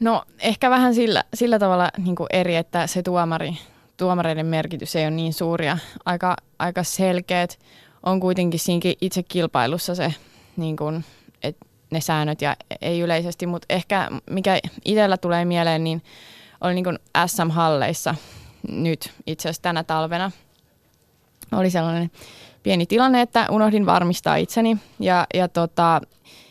[0.00, 3.58] No ehkä vähän sillä, sillä tavalla niin eri, että se tuomari,
[3.96, 7.58] tuomareiden merkitys ei ole niin suuri ja aika, aika selkeät.
[8.02, 10.14] On kuitenkin siinäkin itse kilpailussa se,
[10.56, 11.04] niin kuin,
[11.90, 16.02] ne säännöt ja ei yleisesti, mutta ehkä mikä itsellä tulee mieleen, niin
[16.60, 18.14] oli niin kuin SM-halleissa
[18.68, 20.30] nyt itse asiassa tänä talvena.
[21.52, 22.10] Oli sellainen
[22.62, 26.00] pieni tilanne, että unohdin varmistaa itseni ja, ja tota,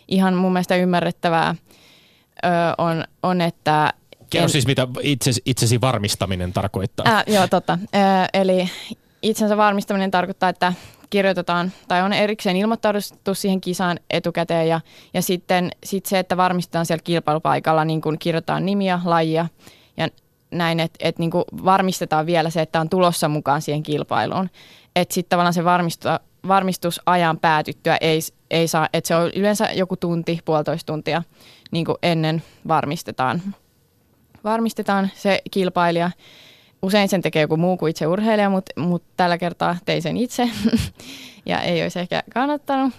[0.07, 1.55] ihan mun mielestä ymmärrettävää–
[2.45, 2.47] ö,
[2.77, 3.93] on, on, että...
[4.29, 7.05] Kerro en, siis, mitä itses, itsesi varmistaminen tarkoittaa.
[7.09, 7.79] Ää, joo, totta.
[7.83, 7.97] Ö,
[8.33, 8.69] eli
[9.21, 10.73] itsensä varmistaminen tarkoittaa, että
[11.09, 14.81] kirjoitetaan tai on erikseen ilmoittauduttu siihen kisaan etukäteen ja,
[15.13, 19.47] ja sitten sit se, että varmistetaan siellä kilpailupaikalla, niin kun kirjoitetaan nimiä, lajia
[19.97, 20.07] ja
[20.51, 21.31] näin, että et niin
[21.65, 24.49] varmistetaan vielä se, että on tulossa mukaan siihen kilpailuun.
[24.95, 25.63] Että sitten tavallaan se
[26.47, 28.19] varmistusajan päätyttyä ei,
[28.51, 31.23] ei saa, että se on yleensä joku tunti, puolitoista tuntia–
[31.71, 33.41] niin kuin ennen varmistetaan.
[34.43, 36.11] Varmistetaan se kilpailija.
[36.81, 40.49] Usein sen tekee joku muu kuin itse urheilija, mutta, mutta tällä kertaa tein sen itse
[41.45, 42.93] ja ei olisi ehkä kannattanut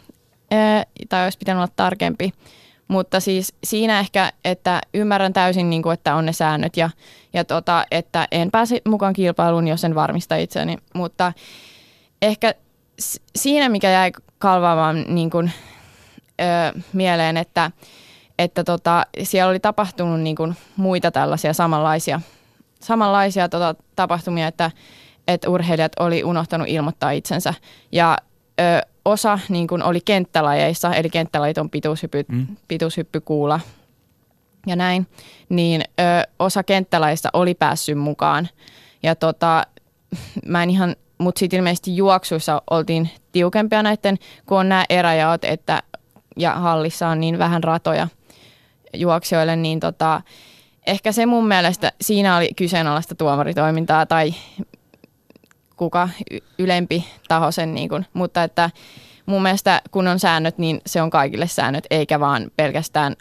[1.08, 2.32] tai olisi pitänyt olla tarkempi.
[2.88, 6.90] Mutta siis siinä ehkä, että ymmärrän täysin, niin kuin, että on ne säännöt ja,
[7.32, 10.76] ja tota, että en pääse mukaan kilpailuun, jos en varmista itseäni.
[10.94, 11.32] Mutta
[12.22, 12.54] ehkä
[13.36, 15.52] siinä, mikä jäi kalvaamaan niin kuin,
[16.40, 17.70] ö, mieleen, että
[18.38, 22.20] että tota, siellä oli tapahtunut niin kuin muita tällaisia samanlaisia,
[22.80, 24.70] samanlaisia tota, tapahtumia, että,
[25.28, 27.54] että urheilijat oli unohtanut ilmoittaa itsensä.
[27.92, 28.18] Ja
[28.60, 32.46] ö, osa niin kuin oli kenttälajeissa, eli kenttälajit on pituushyppy, mm.
[32.68, 33.60] pituushyppykuula
[34.66, 35.06] ja näin,
[35.48, 36.02] niin ö,
[36.38, 38.48] osa kenttälajeista oli päässyt mukaan.
[39.02, 39.66] Ja tota,
[40.46, 45.82] mä en ihan, mutta sitten ilmeisesti juoksuissa oltiin tiukempia näiden, kun on nämä eräjaot, että
[46.36, 48.08] ja hallissa on niin vähän ratoja,
[48.94, 50.22] juoksijoille, niin tota,
[50.88, 54.34] ehkä se mun mielestä siinä oli kyseenalaista tuomaritoimintaa tai
[55.76, 56.08] kuka
[56.58, 58.70] ylempi taho sen, niin kuin, mutta että
[59.26, 63.16] mun mielestä kun on säännöt, niin se on kaikille säännöt, eikä vaan pelkästään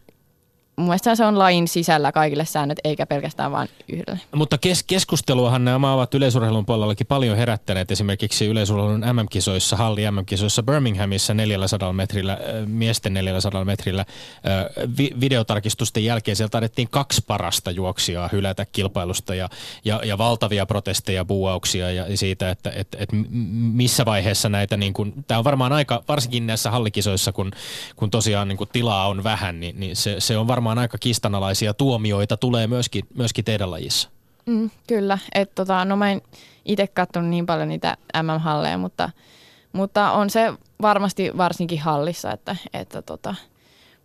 [0.77, 4.19] mun mielestä se on lain sisällä kaikille säännöt, eikä pelkästään vain yhdelle.
[4.35, 7.91] Mutta kes- keskusteluahan nämä ovat yleisurheilun puolellakin paljon herättäneet.
[7.91, 14.05] Esimerkiksi yleisurheilun MM-kisoissa, halli MM-kisoissa Birminghamissa 400 metrillä, miesten 400 metrillä
[14.97, 19.49] vi- videotarkistusten jälkeen siellä taidettiin kaksi parasta juoksijaa hylätä kilpailusta ja,
[19.85, 23.09] ja, ja valtavia protesteja, buuauksia ja siitä, että et, et
[23.73, 27.51] missä vaiheessa näitä, niin kun, tämä on varmaan aika, varsinkin näissä hallikisoissa, kun,
[27.95, 30.97] kun tosiaan niin kun tilaa on vähän, niin, niin se, se on varmaan varmaan aika
[30.97, 34.09] kistanalaisia tuomioita tulee myöskin, myöskin teidän lajissa.
[34.45, 36.21] Mm, kyllä, että tota, no mä en
[36.65, 39.09] itse katsonut niin paljon niitä MM-halleja, mutta,
[39.73, 43.35] mutta on se varmasti varsinkin hallissa, että, että tota,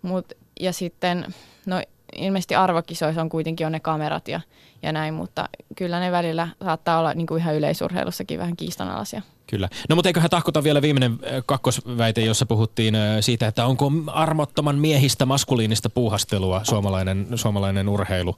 [0.02, 1.34] mut, ja sitten,
[1.66, 1.82] no
[2.16, 4.40] ilmeisesti arvokisoissa on kuitenkin on ne kamerat ja,
[4.82, 9.22] ja näin, mutta kyllä ne välillä saattaa olla niin kuin ihan yleisurheilussakin vähän kiistanalaisia.
[9.52, 9.68] Kyllä.
[9.88, 15.90] No mutta eiköhän tahkota vielä viimeinen kakkosväite, jossa puhuttiin siitä, että onko armottoman miehistä maskuliinista
[15.90, 18.36] puuhastelua suomalainen, suomalainen urheilu.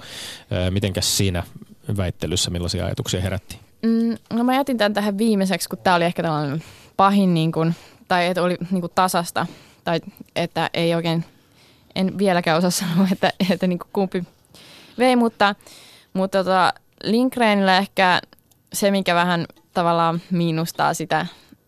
[0.71, 1.43] Mitenkäs siinä
[1.97, 3.59] väittelyssä, millaisia ajatuksia herätti?
[3.83, 6.63] Mm, no mä jätin tämän tähän viimeiseksi, kun tämä oli ehkä tällainen
[6.97, 7.75] pahin, niin kuin,
[8.09, 9.47] tai että oli niin kuin tasasta,
[9.85, 10.01] tai
[10.37, 11.25] että ei oikein,
[11.95, 14.25] en vieläkään osaa sanoa, että, että niin kumpi
[14.99, 15.55] vei, mutta,
[16.13, 16.73] mutta tota,
[17.05, 18.21] Lindgrenillä ehkä
[18.73, 21.27] se, mikä vähän tavallaan miinustaa sitä,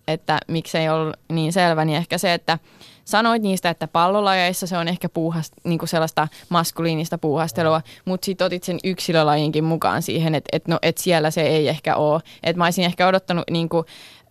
[0.08, 2.58] että miksei ollut niin selvä, niin ehkä se, että
[3.04, 8.44] sanoit niistä, että pallolajeissa se on ehkä puuhast, niin kuin sellaista maskuliinista puuhastelua, mutta sitten
[8.44, 12.20] otit sen yksilölajinkin mukaan siihen, että et, no, et siellä se ei ehkä ole.
[12.42, 13.84] Että mä olisin ehkä odottanut niin kuin,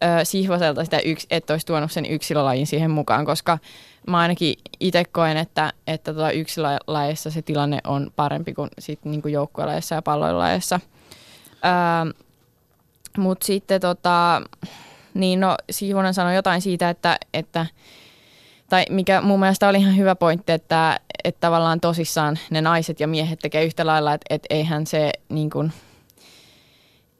[0.04, 3.58] ö, Sihvoselta sitä, yks, että olisi tuonut sen yksilölajin siihen mukaan, koska
[4.08, 9.22] mä ainakin itse koen, että, että tota yksilölajissa se tilanne on parempi kuin, sit, niin
[9.22, 10.80] kuin joukkuelajissa ja palloilajissa.
[11.66, 12.25] Öö,
[13.18, 14.42] mutta sitten tota,
[15.14, 17.66] niin no Siivonen sanoi jotain siitä, että, että
[18.70, 23.08] tai mikä mun mielestä oli ihan hyvä pointti, että, et tavallaan tosissaan ne naiset ja
[23.08, 25.72] miehet tekee yhtä lailla, että et eihän se niin kuin,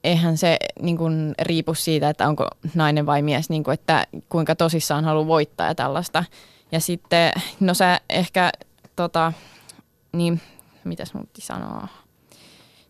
[0.04, 4.56] eihän se niin kuin, riipu siitä, että onko nainen vai mies, niin kuin, että kuinka
[4.56, 6.24] tosissaan haluaa voittaa ja tällaista.
[6.72, 8.52] Ja sitten, no sä ehkä,
[8.96, 9.34] tota,
[10.12, 10.42] niin,
[10.84, 11.88] mitäs mun sanoa,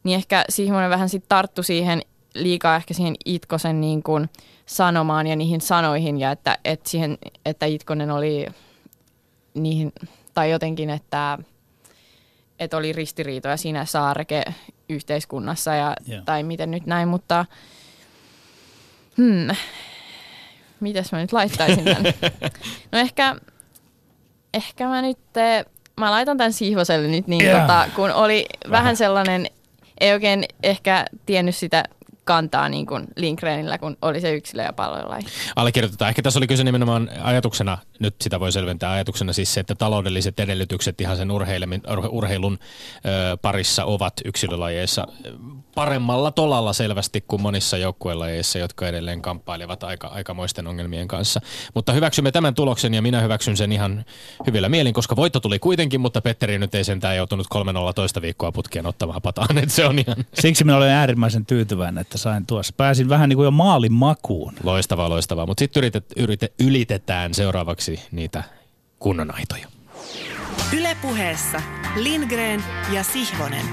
[0.04, 2.02] niin ehkä Sihmonen vähän sitten tarttu siihen
[2.36, 4.30] liikaa ehkä siihen Itkosen niin kuin
[4.66, 8.48] sanomaan ja niihin sanoihin ja että, että, siihen, että Itkonen oli
[9.54, 9.94] niihin,
[10.34, 11.38] tai jotenkin, että,
[12.60, 14.44] että oli ristiriitoja siinä saareke
[14.90, 16.22] yhteiskunnassa ja, Joo.
[16.26, 17.46] tai miten nyt näin, mutta
[19.18, 19.56] hmm,
[20.80, 22.14] mitäs mä nyt laittaisin tämän?
[22.92, 23.36] No ehkä,
[24.54, 25.20] ehkä mä nyt,
[26.00, 27.60] mä laitan tämän Sihvoselle nyt, niin Joo.
[27.60, 29.48] tota, kun oli vähän sellainen,
[30.00, 31.84] ei oikein ehkä tiennyt sitä
[32.26, 35.26] kantaa niin kuin Lindgrenillä, kun oli se yksilö- ja palvelulaji.
[35.56, 36.10] Allekirjoitetaan.
[36.10, 40.40] Ehkä tässä oli kyse nimenomaan ajatuksena, nyt sitä voi selventää ajatuksena siis se, että taloudelliset
[40.40, 41.32] edellytykset ihan sen
[42.12, 42.60] urheilun
[43.06, 45.08] ö, parissa ovat yksilölajeissa
[45.76, 51.42] paremmalla tolalla selvästi kuin monissa joukkuelajeissa, jotka edelleen kamppailevat aika, aikamoisten ongelmien kanssa.
[51.74, 54.06] Mutta hyväksymme tämän tuloksen ja minä hyväksyn sen ihan
[54.48, 58.52] hyvillä mielin, koska voitto tuli kuitenkin, mutta Petteri nyt ei sentään joutunut 3-0 toista viikkoa
[58.52, 62.74] putkeen ottamaan pataan, että se on ihan Siksi minä olen äärimmäisen tyytyväinen, että sain tuossa.
[62.78, 64.54] Pääsin vähän niin kuin jo maalin makuun.
[64.64, 65.46] Loistavaa, loistavaa.
[65.46, 68.44] Mutta sitten yritet, yritet, ylitetään seuraavaksi niitä
[69.00, 69.68] kunnon aitoja.
[70.78, 71.62] Ylepuheessa
[71.96, 72.64] Lindgren
[72.94, 73.66] ja Sihvonen.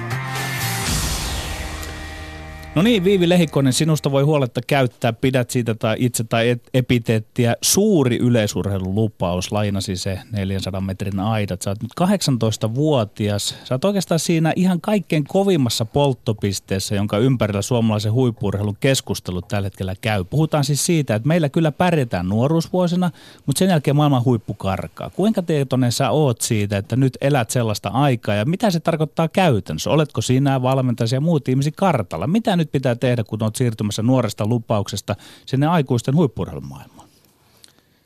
[2.75, 7.57] No niin, Viivi Lehikonen, sinusta voi huoletta käyttää, pidät siitä tai itse tai et- epiteettiä.
[7.63, 11.63] Suuri yleisurheilun lupaus, lainasi se 400 metrin aidat.
[11.63, 13.55] Sä oot nyt 18-vuotias.
[13.65, 19.95] Sä oot oikeastaan siinä ihan kaikkein kovimmassa polttopisteessä, jonka ympärillä suomalaisen huippurheilun keskustelut tällä hetkellä
[20.01, 20.25] käy.
[20.25, 23.11] Puhutaan siis siitä, että meillä kyllä pärjätään nuoruusvuosina,
[23.47, 25.11] mutta sen jälkeen maailman huippu karkaa.
[25.11, 29.91] Kuinka tietoinen sä oot siitä, että nyt elät sellaista aikaa ja mitä se tarkoittaa käytännössä?
[29.91, 32.27] Oletko sinä valmentaja ja muut ihmisiä kartalla?
[32.27, 37.09] Mitä nyt pitää tehdä, kun olet siirtymässä nuoresta lupauksesta sinne aikuisten huippurheilun maailmaan?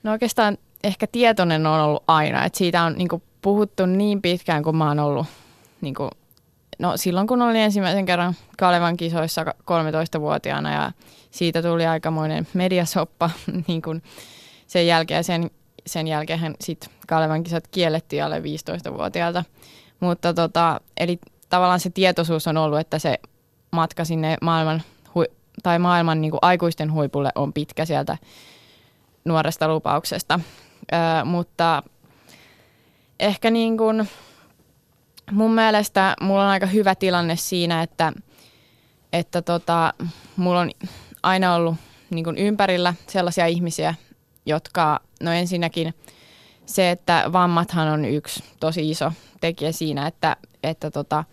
[0.02, 3.08] No oikeastaan ehkä tietoinen on ollut aina, että siitä on niin
[3.42, 5.26] puhuttu niin pitkään, kun mä oon ollut,
[5.80, 6.10] niin kuin,
[6.78, 10.92] no silloin kun olin ensimmäisen kerran Kalevan kisoissa 13-vuotiaana ja
[11.30, 13.30] siitä tuli aikamoinen mediasoppa
[13.68, 14.02] niin kuin
[14.66, 15.24] sen jälkeen.
[15.24, 15.50] Sen,
[15.86, 19.44] sen jälkeen sit Kalevan kisat kiellettiin alle 15-vuotiaalta.
[20.00, 23.18] Mutta tota, eli tavallaan se tietoisuus on ollut, että se
[23.76, 24.82] matka sinne maailman,
[25.14, 25.24] hui,
[25.62, 28.18] tai maailman niin kuin aikuisten huipulle on pitkä sieltä
[29.24, 30.40] nuoresta lupauksesta.
[30.92, 31.82] Ö, mutta
[33.20, 34.08] ehkä niin kuin
[35.30, 38.12] mun mielestä mulla on aika hyvä tilanne siinä, että,
[39.12, 39.94] että tota,
[40.36, 40.70] mulla on
[41.22, 41.74] aina ollut
[42.10, 43.94] niin kuin ympärillä sellaisia ihmisiä,
[44.46, 45.94] jotka, no ensinnäkin
[46.66, 51.24] se, että vammathan on yksi tosi iso tekijä siinä, että, että tota,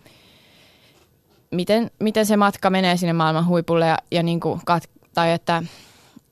[1.54, 5.62] miten, miten se matka menee sinne maailman huipulle ja, ja niin kuin kat, tai että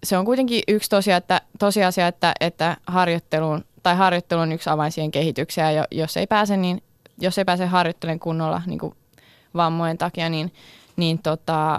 [0.04, 4.92] se on kuitenkin yksi tosia, että, tosiasia, että, että harjoitteluun, tai harjoittelu on yksi avain
[4.92, 6.82] siihen kehitykseen, ja jos ei pääse, niin,
[7.18, 8.94] jos ei pääse harjoittelemaan kunnolla niin kuin
[9.54, 10.52] vammojen takia, niin,
[10.96, 11.78] niin tota,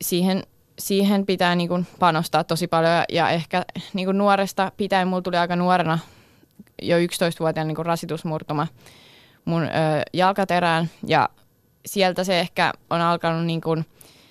[0.00, 0.42] siihen,
[0.78, 5.22] siihen pitää niin kuin panostaa tosi paljon, ja, ja ehkä niin kuin nuoresta pitäen, mulla
[5.22, 5.98] tuli aika nuorena
[6.82, 8.66] jo 11-vuotiaan niin kuin rasitusmurtuma
[9.44, 9.68] mun ö,
[10.12, 11.28] jalkaterään, ja
[11.86, 13.86] sieltä se ehkä on alkanut niin kuin,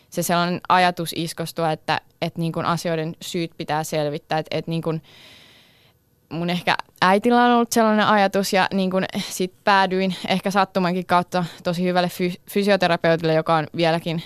[0.10, 4.39] se sellainen ajatus iskostua, että, että niin kuin asioiden syyt pitää selvittää.
[4.39, 5.01] Että, että niin kuin
[6.30, 11.45] mun ehkä äitillä on ollut sellainen ajatus ja niin kuin sit päädyin ehkä sattumankin kautta
[11.64, 14.24] tosi hyvälle fy- fysioterapeutille, joka on vieläkin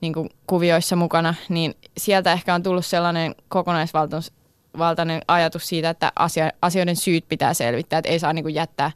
[0.00, 6.50] niin kuin kuvioissa mukana, niin sieltä ehkä on tullut sellainen kokonaisvaltainen ajatus siitä, että asia,
[6.62, 8.90] asioiden syyt pitää selvittää, että ei saa niin kuin jättää,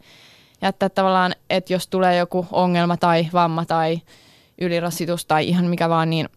[0.64, 4.00] jättää tavallaan, että jos tulee joku ongelma tai vamma tai
[4.60, 6.28] ylirassitus tai ihan mikä vaan, niin,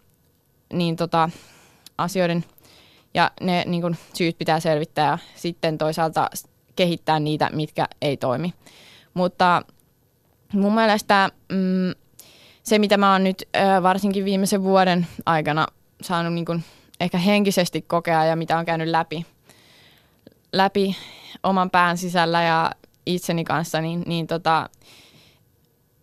[0.74, 1.30] niin tota,
[1.98, 2.46] asioiden
[3.14, 6.30] ja ne niin kun, syyt pitää selvittää ja sitten toisaalta
[6.76, 8.54] kehittää niitä, mitkä ei toimi.
[9.14, 9.62] Mutta
[10.54, 11.94] mun mielestä mm,
[12.64, 13.44] se, mitä mä oon nyt
[13.84, 15.68] varsinkin viimeisen vuoden aikana
[16.02, 16.62] saanut niin kun,
[17.00, 19.26] ehkä henkisesti kokea ja mitä on käynyt läpi,
[20.54, 20.98] läpi
[21.44, 22.72] oman pään sisällä ja
[23.08, 24.70] itseni kanssa, niin, niin tota,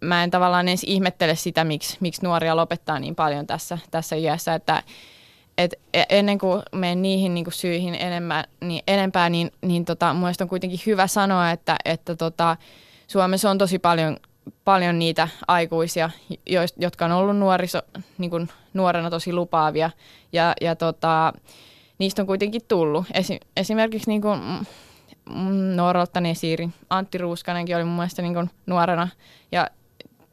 [0.01, 4.55] mä en tavallaan edes ihmettele sitä, miksi, miksi nuoria lopettaa niin paljon tässä, tässä iässä,
[4.55, 4.83] että
[5.59, 5.75] et
[6.09, 10.81] ennen kuin menen niihin niin kuin syihin enemmän, niin, enempää, niin, niin tota, on kuitenkin
[10.87, 12.57] hyvä sanoa, että, että tota,
[13.07, 14.17] Suomessa on tosi paljon,
[14.65, 16.11] paljon niitä aikuisia,
[16.47, 17.79] joist, jotka on ollut nuoriso,
[18.19, 19.91] niin kuin nuorena tosi lupaavia
[20.33, 21.33] ja, ja tota,
[21.99, 23.05] niistä on kuitenkin tullut.
[23.15, 24.23] Esi, esimerkiksi niin
[25.31, 26.69] mm, Nooroltani Siiri.
[26.91, 29.09] Antti Ruuskanenkin oli mun mielestä niin kuin nuorena.
[29.53, 29.69] Ja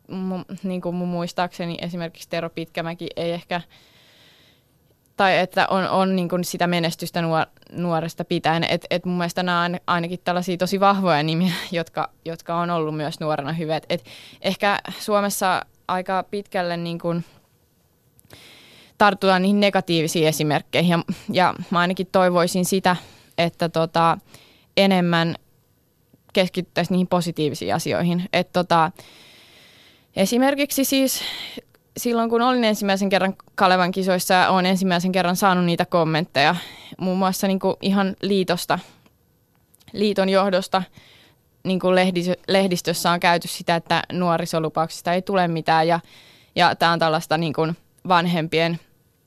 [0.08, 3.62] mun, niin kuin mun muistaakseni esimerkiksi Tero Pitkämäki ei ehkä,
[5.18, 8.64] tai että on, on niin kuin sitä menestystä nuor, nuoresta pitäen.
[8.64, 12.96] Et, et mun mielestä nämä on ainakin tällaisia tosi vahvoja nimiä, jotka, jotka on ollut
[12.96, 13.76] myös nuorena hyviä.
[13.76, 14.06] Et, et
[14.42, 17.26] ehkä Suomessa aika pitkälle niin kuin
[18.98, 20.92] tartutaan niihin negatiivisiin esimerkkeihin.
[20.92, 22.96] Ja, ja mä ainakin toivoisin sitä,
[23.38, 24.18] että tota,
[24.78, 25.36] enemmän
[26.34, 28.30] keskittäisiin niihin positiivisiin asioihin.
[28.34, 28.92] Et tota,
[30.16, 31.22] esimerkiksi siis
[31.98, 36.56] silloin, kun olin ensimmäisen kerran Kalevan kisoissa ja olen ensimmäisen kerran saanut niitä kommentteja,
[36.98, 38.80] muun muassa niin kuin ihan liitosta,
[39.94, 40.84] liiton johdosta,
[41.64, 41.96] niin kuin
[42.48, 46.00] lehdistössä on käyty sitä, että nuorisolupauksista ei tule mitään ja,
[46.56, 48.80] ja tämä on tällaista niin kuin vanhempien,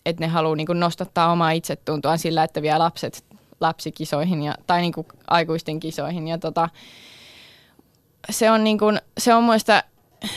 [0.07, 3.25] että ne haluaa niin kuin nostattaa omaa itsetuntoa sillä, että vie lapset
[3.61, 6.29] lapsikisoihin ja, tai niin kuin aikuisten kisoihin.
[6.29, 6.69] Ja tota,
[8.31, 9.83] se on, niin kuin, se on muista,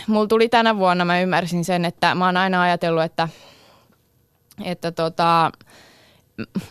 [0.08, 3.30] mulla tuli tänä vuonna, mä ymmärsin sen, että mä oon aina ajatellut, että,
[4.64, 5.52] että tota,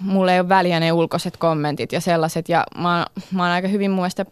[0.00, 2.48] mulla ei ole väliä ne ulkoiset kommentit ja sellaiset.
[2.48, 4.24] Ja mä, oon, mä oon aika hyvin muista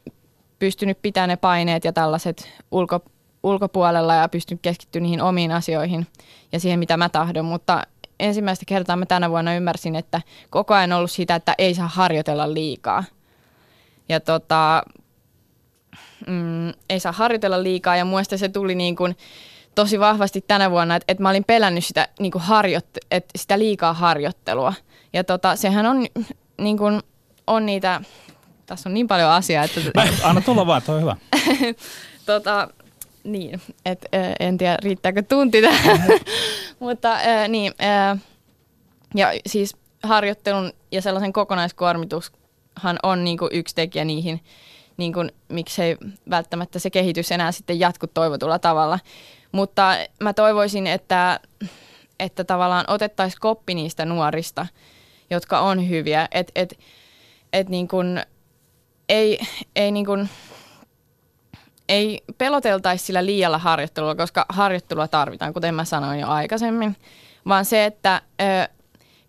[0.59, 3.01] pystynyt pitämään ne paineet ja tällaiset ulko,
[3.43, 6.07] ulkopuolella ja pystynyt keskittymään niihin omiin asioihin
[6.53, 7.45] ja siihen, mitä mä tahdon.
[7.45, 7.83] Mutta
[8.21, 12.55] ensimmäistä kertaa mä tänä vuonna ymmärsin, että koko ajan ollut sitä, että ei saa harjoitella
[12.55, 13.05] liikaa.
[14.09, 14.83] Ja tota,
[16.27, 19.17] mm, ei saa harjoitella liikaa ja muista se tuli niin kuin
[19.75, 23.59] tosi vahvasti tänä vuonna, että, että mä olin pelännyt sitä, niin kuin harjoitt- että sitä
[23.59, 24.75] liikaa harjoittelua.
[25.13, 26.07] Ja tota, sehän on,
[26.59, 27.03] niin kuin,
[27.47, 28.01] on niitä,
[28.67, 29.81] tässä on niin paljon asiaa, että...
[29.95, 31.17] Mä, anna tulla vaan, toi on hyvä.
[32.27, 32.69] tota,
[33.25, 34.07] niin, et,
[34.41, 36.01] en tiedä riittääkö tunti tähän,
[36.81, 37.19] mutta
[37.49, 37.73] niin,
[39.15, 44.41] ja siis harjoittelun ja sellaisen kokonaiskuormitushan on niin kuin yksi tekijä niihin,
[44.97, 45.97] niin kuin, miksei
[46.31, 48.99] välttämättä se kehitys enää sitten jatku toivotulla tavalla.
[49.53, 51.41] Mutta mä toivoisin, että,
[52.21, 54.67] että tavallaan otettaisiin koppi niistä nuorista,
[55.31, 56.79] jotka on hyviä, että et,
[57.53, 58.23] et niin kuin,
[59.09, 59.41] ei,
[59.77, 60.29] ei niin kuin,
[61.89, 66.97] ei peloteltaisi sillä liialla harjoittelua, koska harjoittelua tarvitaan, kuten mä sanoin jo aikaisemmin,
[67.49, 68.69] vaan se, että ö,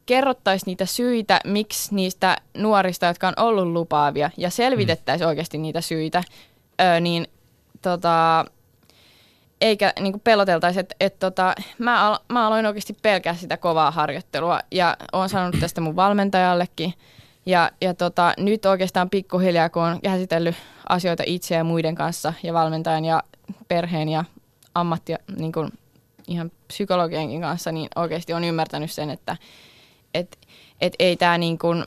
[0.05, 5.29] kerrottaisiin niitä syitä, miksi niistä nuorista, jotka on ollut lupaavia, ja selvitettäisiin mm.
[5.29, 6.23] oikeasti niitä syitä,
[6.81, 7.27] ö, niin
[7.81, 8.45] tota,
[9.61, 14.59] eikä niin peloteltaisi, että et, tota, mä, al, mä aloin oikeasti pelkää sitä kovaa harjoittelua,
[14.71, 16.93] ja olen sanonut tästä mun valmentajallekin,
[17.45, 20.55] ja, ja tota, nyt oikeastaan pikkuhiljaa, kun on käsitellyt
[20.89, 23.23] asioita itse ja muiden kanssa ja valmentajan ja
[23.67, 24.23] perheen ja
[24.75, 25.71] ammatti, niin kuin
[26.27, 29.37] ihan psykologienkin kanssa, niin oikeasti on ymmärtänyt sen, että
[30.13, 30.37] et,
[30.81, 31.85] et ei tämä niin kuin,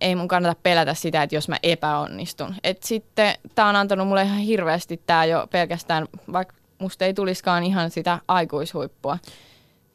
[0.00, 2.54] ei mun kannata pelätä sitä, että jos mä epäonnistun.
[2.64, 7.64] Et sitten tämä on antanut mulle ihan hirveästi tämä jo pelkästään, vaikka musta ei tuliskaan
[7.64, 9.18] ihan sitä aikuishuippua.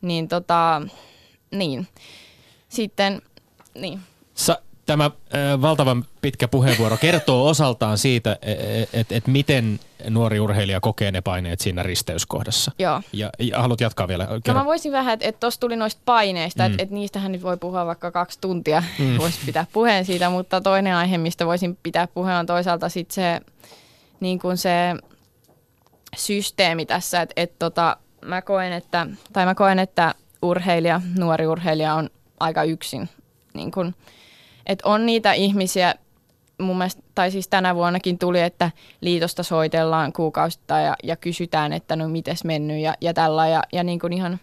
[0.02, 0.82] Niin tota,
[1.52, 1.88] niin.
[2.70, 3.22] Sitten,
[3.76, 4.00] niin.
[4.40, 9.80] Sa- tämä äh, valtavan pitkä puheenvuoro kertoo osaltaan siitä, että et, et miten
[10.10, 12.72] nuori urheilija kokee ne paineet siinä risteyskohdassa.
[12.80, 13.02] Joo.
[13.14, 14.28] Ja, ja haluat jatkaa vielä?
[14.48, 16.72] No mä voisin vähän, että et tuossa tuli noista paineista, mm.
[16.72, 19.18] että et niistähän nyt voi puhua vaikka kaksi tuntia, mm.
[19.22, 23.42] voisi pitää puheen siitä, mutta toinen aihe, mistä voisin pitää puheen on toisaalta sitten se,
[24.20, 24.96] niin kuin se
[26.18, 31.94] systeemi tässä, että et tota, mä koen, että, tai mä koen, että urheilija, nuori urheilija
[31.94, 32.10] on
[32.40, 33.10] aika yksin
[33.54, 33.96] niin kuin,
[34.66, 35.96] että on niitä ihmisiä,
[36.62, 41.96] mun mielestä, tai siis tänä vuonnakin tuli, että liitosta soitellaan kuukausittain ja, ja kysytään, että
[41.96, 44.40] no mites mennyt ja, ja tällä ja, ja niin kuin ihan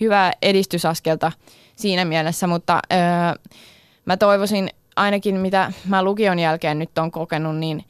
[0.00, 1.32] hyvää edistysaskelta
[1.76, 2.98] siinä mielessä, mutta öö,
[4.04, 7.84] mä toivoisin ainakin mitä mä lukion jälkeen nyt on kokenut, niin,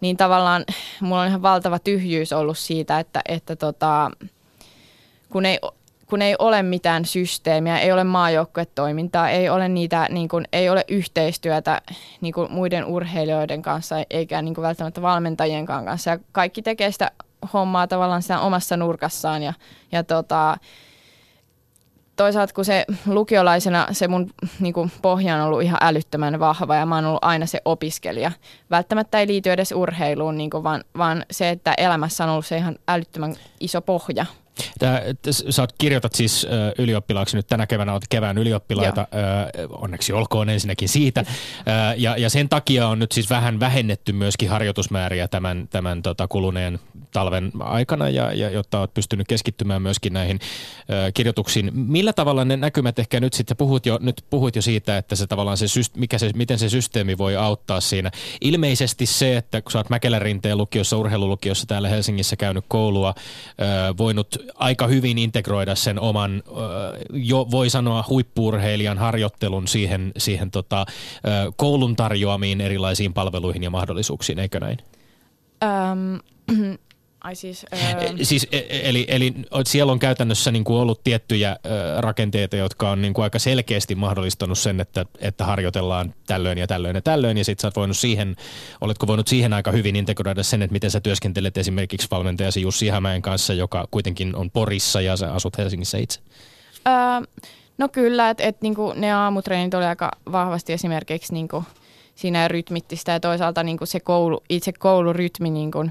[0.00, 0.64] niin tavallaan
[1.00, 4.10] mulla on ihan valtava tyhjyys ollut siitä, että, että tota,
[5.28, 5.58] kun ei
[6.12, 10.84] kun ei ole mitään systeemiä, ei ole maajoukkuetoimintaa, ei ole, niitä, niin kuin, ei ole
[10.88, 11.82] yhteistyötä
[12.20, 16.10] niin kuin muiden urheilijoiden kanssa eikä niin kuin välttämättä valmentajien kanssa.
[16.10, 17.10] Ja kaikki tekee sitä
[17.52, 19.52] hommaa tavallaan sitä omassa nurkassaan ja,
[19.92, 20.56] ja tota,
[22.16, 26.86] toisaalta kun se lukiolaisena se mun niin kuin, pohja on ollut ihan älyttömän vahva ja
[26.86, 28.32] mä oon ollut aina se opiskelija.
[28.70, 32.56] Välttämättä ei liity edes urheiluun, niin kuin, vaan, vaan se, että elämässä on ollut se
[32.56, 34.26] ihan älyttömän iso pohja–
[34.78, 35.02] Tää,
[35.50, 36.46] sä oot, kirjoitat siis
[36.78, 41.24] ylioppilaaksi nyt tänä keväänä, olet kevään ylioppilaita, ö, onneksi olkoon ensinnäkin siitä.
[41.96, 46.78] Ja, ja sen takia on nyt siis vähän vähennetty myöskin harjoitusmääriä tämän, tämän tota, kuluneen
[47.12, 50.40] talven aikana, ja, ja jotta olet pystynyt keskittymään myöskin näihin
[51.14, 51.70] kirjoituksiin.
[51.74, 55.26] Millä tavalla ne näkymät ehkä nyt sitten, puhut jo, nyt puhuit jo siitä, että se
[55.26, 58.10] tavallaan se, mikä se, miten se systeemi voi auttaa siinä.
[58.40, 63.14] Ilmeisesti se, että kun sä oot Mäkelärinteen lukiossa, urheilulukiossa täällä Helsingissä käynyt koulua,
[63.98, 66.42] voinut aika hyvin integroida sen oman,
[67.12, 70.86] jo voi sanoa huippuurheilijan harjoittelun siihen, siihen tota,
[71.56, 74.78] koulun tarjoamiin erilaisiin palveluihin ja mahdollisuuksiin, eikö näin?
[75.62, 76.78] Öm,
[77.24, 77.66] Ai siis...
[77.72, 78.12] Öö...
[78.22, 79.34] siis e, e, eli, eli
[79.66, 83.94] siellä on käytännössä niin kuin ollut tiettyjä ö, rakenteita, jotka on niin kuin aika selkeästi
[83.94, 87.96] mahdollistanut sen, että, että harjoitellaan tällöin ja tällöin ja tällöin, ja sitten sä oot voinut
[87.96, 88.36] siihen,
[88.80, 93.22] oletko voinut siihen aika hyvin integroida sen, että miten sä työskentelet esimerkiksi valmentajasi Jussi Hämäen
[93.22, 96.20] kanssa, joka kuitenkin on Porissa ja sä asut Helsingissä itse?
[96.88, 96.94] Öö,
[97.78, 101.64] no kyllä, että et, niinku, ne aamutreenit oli aika vahvasti esimerkiksi niinku,
[102.14, 105.84] siinä rytmittistä ja toisaalta niinku se koulu, itse koulurytmi niinku,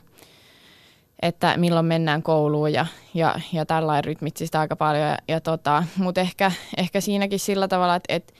[1.21, 5.07] että milloin mennään kouluun ja, ja, ja tällainen rytmitsistä aika paljon.
[5.07, 8.33] Ja, ja tota, Mutta ehkä, ehkä siinäkin sillä tavalla, että, että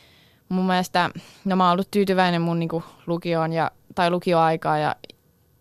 [0.49, 1.09] mun mielestä,
[1.45, 4.95] no mä oon ollut tyytyväinen mun niinku lukioon ja, tai lukioaikaa ja,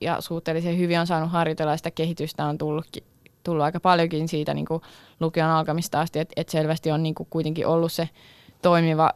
[0.01, 2.87] ja suhteellisen hyvin on saanut harjoitella sitä kehitystä on tullut,
[3.45, 4.83] tullut aika paljonkin siitä niinku
[5.21, 8.09] lukion alkamista asti, että et selvästi on niinku kuitenkin ollut se
[8.63, 9.13] toimiva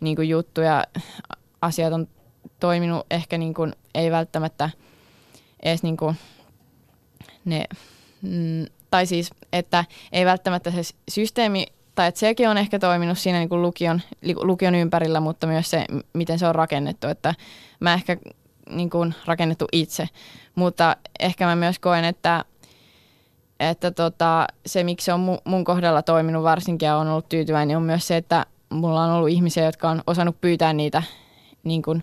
[0.00, 0.84] niinku juttu ja
[1.62, 2.08] asiat on
[2.60, 4.70] toiminut ehkä niinku, ei välttämättä
[5.62, 6.14] edes niinku
[7.44, 7.64] ne,
[8.22, 13.38] mm, tai siis, että ei välttämättä se systeemi, tai että sekin on ehkä toiminut siinä
[13.38, 14.00] niin kuin lukion,
[14.42, 17.34] lukion ympärillä, mutta myös se, miten se on rakennettu, että
[17.80, 18.16] mä ehkä
[18.70, 20.08] niin kuin rakennettu itse,
[20.54, 22.44] mutta ehkä mä myös koen, että
[23.60, 27.82] että tota, se, miksi se on mun kohdalla toiminut varsinkin ja on ollut tyytyväinen, on
[27.82, 31.02] myös se, että mulla on ollut ihmisiä, jotka on osannut pyytää niitä
[31.64, 32.02] niin kuin,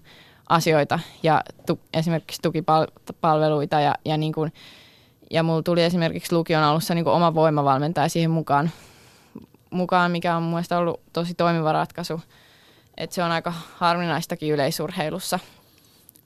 [0.52, 4.54] asioita ja tu, esimerkiksi tukipalveluita ja, ja niin kuin,
[5.32, 8.72] ja mulla tuli esimerkiksi lukion alussa niin oma voimavalmentaja siihen mukaan,
[9.70, 12.22] mukaan, mikä on mun ollut tosi toimiva ratkaisu.
[12.98, 15.40] Et se on aika harvinaistakin yleisurheilussa.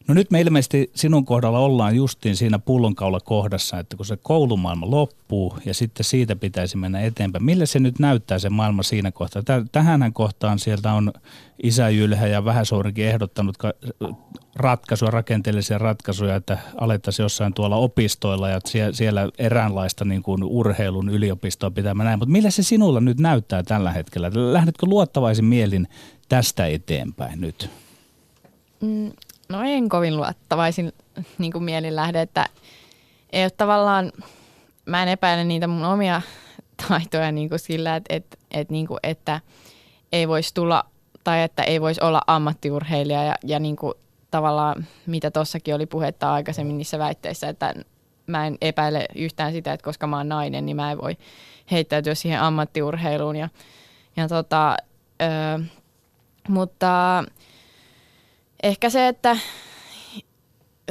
[0.08, 4.92] No nyt me ilmeisesti sinun kohdalla ollaan justiin siinä pullonkaula kohdassa, että kun se koulumaailma
[4.92, 7.44] loppuu ja sitten siitä pitäisi mennä eteenpäin.
[7.44, 9.42] Millä se nyt näyttää se maailma siinä kohtaa?
[9.72, 11.14] Tähänhän kohtaan sieltä on
[11.64, 13.56] isä Jylhä ja Vähäsuurikin ehdottanut
[14.56, 18.60] ratkaisuja, rakenteellisia ratkaisuja, että alettaisiin jossain tuolla opistoilla ja
[18.92, 22.20] siellä eräänlaista niin kuin urheilun yliopistoa pitämään näin.
[22.20, 24.32] Mutta millä se sinulla nyt näyttää tällä hetkellä?
[24.34, 25.88] Lähdetkö luottavaisin mielin
[26.30, 27.70] tästä eteenpäin nyt?
[28.82, 29.12] Mm,
[29.50, 30.94] no en kovin luottavaisin
[31.38, 32.46] niin kuin mielin lähde, että
[33.30, 34.12] ei ole tavallaan,
[34.86, 36.22] mä en epäile niitä mun omia
[36.88, 39.42] taitoja niin kuin sillä, että, että, että, niin kuin, että
[40.12, 40.84] ei voisi tulla
[41.24, 43.94] tai että ei voisi olla ammattiurheilija ja, ja niin kuin
[44.32, 47.74] tavallaan, mitä tuossakin oli puhetta aikaisemmin niissä väitteissä, että
[48.28, 51.18] mä en epäile yhtään sitä, että koska mä oon nainen, niin mä en voi
[51.72, 53.36] heittäytyä siihen ammattiurheiluun.
[53.36, 53.50] Ja,
[54.18, 54.78] ja tota,
[55.22, 55.64] ö,
[56.48, 57.24] mutta
[58.66, 59.38] ehkä se, että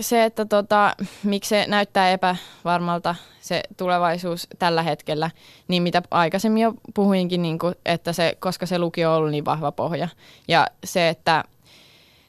[0.01, 5.31] se, että tota, miksi se näyttää epävarmalta se tulevaisuus tällä hetkellä,
[5.68, 9.45] niin mitä aikaisemmin jo puhuinkin, niin kuin, että se, koska se lukio on ollut niin
[9.45, 10.09] vahva pohja.
[10.49, 11.45] Ja se, että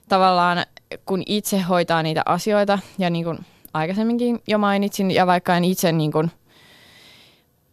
[0.10, 0.66] tavallaan
[1.06, 3.40] kun itse hoitaa niitä asioita, ja niin kuin
[3.74, 6.32] aikaisemminkin jo mainitsin, ja vaikka en itse niin kuin,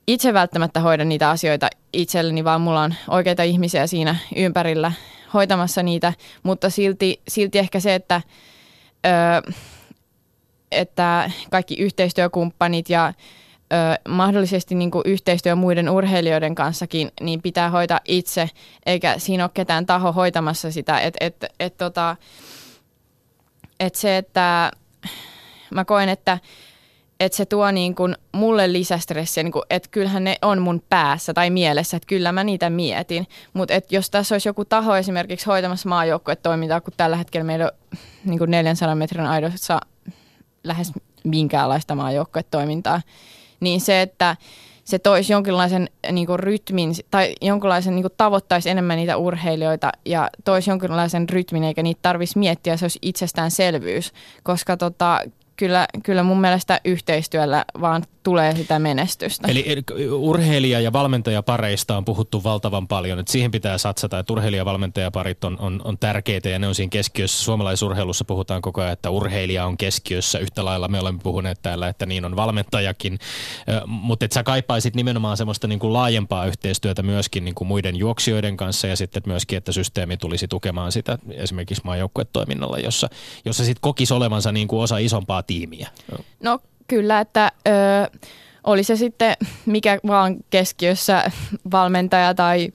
[0.07, 4.93] itse välttämättä hoida niitä asioita itselleni, vaan mulla on oikeita ihmisiä siinä ympärillä
[5.35, 6.12] hoitamassa niitä,
[6.43, 8.22] mutta silti, silti ehkä se, että,
[9.07, 9.53] ö,
[10.72, 13.76] että kaikki yhteistyökumppanit ja ö,
[14.09, 18.51] mahdollisesti niin kuin yhteistyö muiden urheilijoiden kanssakin, niin pitää hoitaa itse,
[18.87, 21.01] eikä siinä ole ketään taho hoitamassa sitä.
[21.01, 22.16] Et, et, et, tota,
[23.80, 24.70] et se, että
[25.70, 26.39] mä koen, että
[27.25, 31.35] että se tuo niin kuin mulle lisästressiä, niin kuin, että kyllähän ne on mun päässä
[31.35, 33.27] tai mielessä, että kyllä mä niitä mietin.
[33.53, 38.39] Mutta jos tässä olisi joku taho esimerkiksi hoitamassa maajoukkuetoimintaa, kun tällä hetkellä meillä on niin
[38.39, 39.81] kuin 400 metrin aidossa
[40.64, 40.93] lähes
[41.25, 43.03] minkäänlaista maajoukkuetoimintaa,
[43.61, 44.37] niin se, että
[44.85, 50.31] se toisi jonkinlaisen niin kuin rytmin tai jonkinlaisen niin kuin tavoittaisi enemmän niitä urheilijoita ja
[50.45, 54.12] toisi jonkinlaisen rytmin eikä niitä tarvitsisi miettiä, se olisi itsestäänselvyys,
[54.43, 55.20] koska tota,
[55.62, 59.49] kyllä, kyllä mun mielestä yhteistyöllä vaan tulee sitä menestystä.
[59.49, 59.77] Eli
[60.11, 65.45] urheilija- ja valmentajapareista on puhuttu valtavan paljon, että siihen pitää satsata, että urheilija- ja valmentajaparit
[65.45, 67.45] on, on, on tärkeitä ja ne on siinä keskiössä.
[67.45, 70.39] Suomalaisurheilussa puhutaan koko ajan, että urheilija on keskiössä.
[70.39, 73.18] Yhtä lailla me olemme puhuneet täällä, että niin on valmentajakin,
[73.87, 78.57] mutta että sä kaipaisit nimenomaan semmoista niin kuin laajempaa yhteistyötä myöskin niin kuin muiden juoksijoiden
[78.57, 83.09] kanssa ja sitten myöskin, että systeemi tulisi tukemaan sitä esimerkiksi maajoukkuetoiminnalla, jossa,
[83.45, 85.89] jossa sitten kokisi olevansa niin kuin osa isompaa tiimiä.
[86.43, 86.59] No
[86.93, 88.18] kyllä, että ö,
[88.64, 89.36] oli se sitten
[89.66, 91.30] mikä vaan keskiössä
[91.70, 92.72] valmentaja tai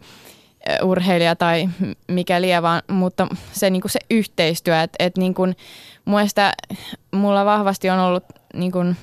[0.83, 1.69] urheilija tai
[2.07, 5.55] mikä liian, vaan, mutta se, niin kuin se yhteistyö, että et niin kuin,
[6.05, 6.51] muista
[7.11, 8.95] mulla vahvasti on ollut niin kuin,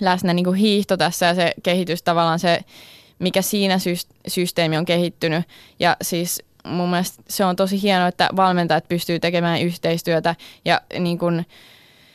[0.00, 2.60] läsnä niin kuin hiihto tässä ja se kehitys tavallaan se,
[3.18, 3.76] mikä siinä
[4.28, 5.44] systeemi on kehittynyt.
[5.78, 11.18] Ja siis mun mielestä se on tosi hienoa, että valmentajat pystyy tekemään yhteistyötä ja niin
[11.18, 11.46] kuin,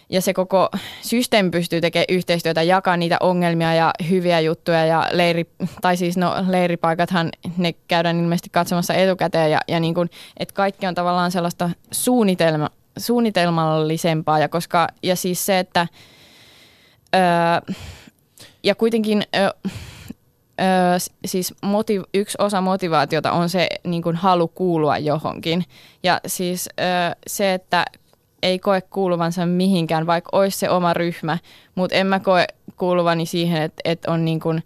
[0.10, 0.70] ja se koko
[1.02, 5.46] systeemi pystyy tekemään yhteistyötä, jakaa niitä ongelmia ja hyviä juttuja ja leiri,
[5.82, 10.88] tai siis no leiripaikathan ne käydään ilmeisesti katsomassa etukäteen ja, ja niin kuin, että kaikki
[10.88, 14.40] on tavallaan sellaista suunnitelma, suunnitelmallisempaa.
[14.40, 15.88] Ja koska, ja siis se, että
[17.16, 17.76] öö,
[18.64, 19.50] ja kuitenkin öö,
[20.62, 25.64] öö, siis motiv- yksi osa motivaatiota on se niin kuin halu kuulua johonkin.
[26.04, 27.86] Ja siis öö, se, että
[28.44, 31.38] ei koe kuuluvansa mihinkään, vaikka olisi se oma ryhmä,
[31.76, 32.46] mutta en mä koe
[32.78, 34.64] kuuluvani siihen, että, että on niin kuin,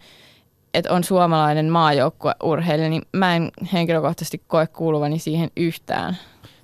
[0.74, 6.18] että on suomalainen maajoukkueurheilija, niin mä en henkilökohtaisesti koe kuuluvani siihen yhtään.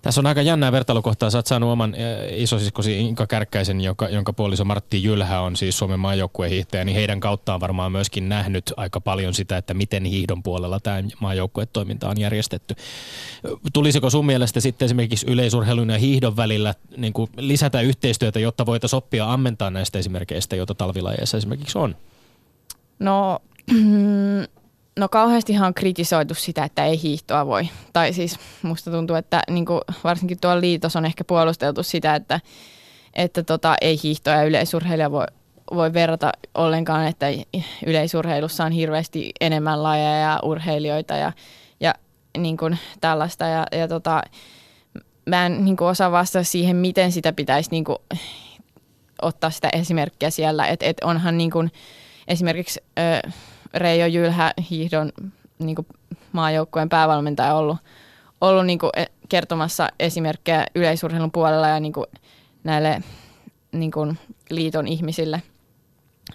[0.08, 1.30] Tässä on aika jännää vertailukohtaa.
[1.30, 1.96] Sä oot saanut oman
[2.30, 7.60] isosiskosi Inka Kärkkäisen, jonka, jonka puoliso Martti Jylhä on siis Suomen maajoukkuehiihtäjä, niin heidän kauttaan
[7.60, 12.76] varmaan myöskin nähnyt aika paljon sitä, että miten hiihdon puolella tämä maajoukkuetoiminta on järjestetty.
[13.74, 18.98] Tulisiko sun mielestä sitten esimerkiksi yleisurheilun ja hiihdon välillä niin kuin lisätä yhteistyötä, jotta voitaisiin
[18.98, 21.96] oppia ammentaa näistä esimerkkeistä, joita talvilajeissa esimerkiksi on?
[23.00, 23.40] No
[24.98, 27.70] No kauheastihan on kritisoitu sitä, että ei hiihtoa voi.
[27.94, 32.40] Tai siis musta tuntuu, että niin kuin varsinkin tuolla liitos on ehkä puolusteltu sitä, että,
[33.14, 35.26] että tota, ei hiihtoa ja yleisurheilija voi,
[35.74, 37.26] voi verrata ollenkaan, että
[37.86, 41.32] yleisurheilussa on hirveästi enemmän lajeja ja urheilijoita ja,
[41.80, 41.94] ja
[42.38, 43.46] niin kuin tällaista.
[43.46, 44.22] Ja, ja tota,
[45.26, 47.98] mä en niin kuin osaa vastata siihen, miten sitä pitäisi niin kuin,
[49.22, 50.68] ottaa sitä esimerkkiä siellä.
[50.68, 51.72] Että et onhan niin kuin,
[52.28, 52.80] esimerkiksi...
[53.00, 53.32] Ö,
[53.78, 55.12] Reijo Jylhä, hiihdon
[55.60, 55.76] niin
[56.32, 57.78] maajoukkueen päävalmentaja, ollut,
[58.42, 62.06] ollut niin kuin, e, kertomassa esimerkkejä yleisurheilun puolella ja niin kuin,
[62.64, 63.02] näille
[63.72, 64.20] niin kuin,
[64.50, 65.42] liiton ihmisille.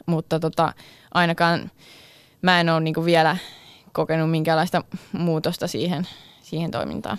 [0.06, 0.72] Mutta tota,
[1.14, 1.70] ainakaan
[2.42, 3.36] mä en ole niin kuin, vielä
[3.92, 6.08] kokenut minkäänlaista muutosta siihen,
[6.42, 7.18] siihen toimintaan.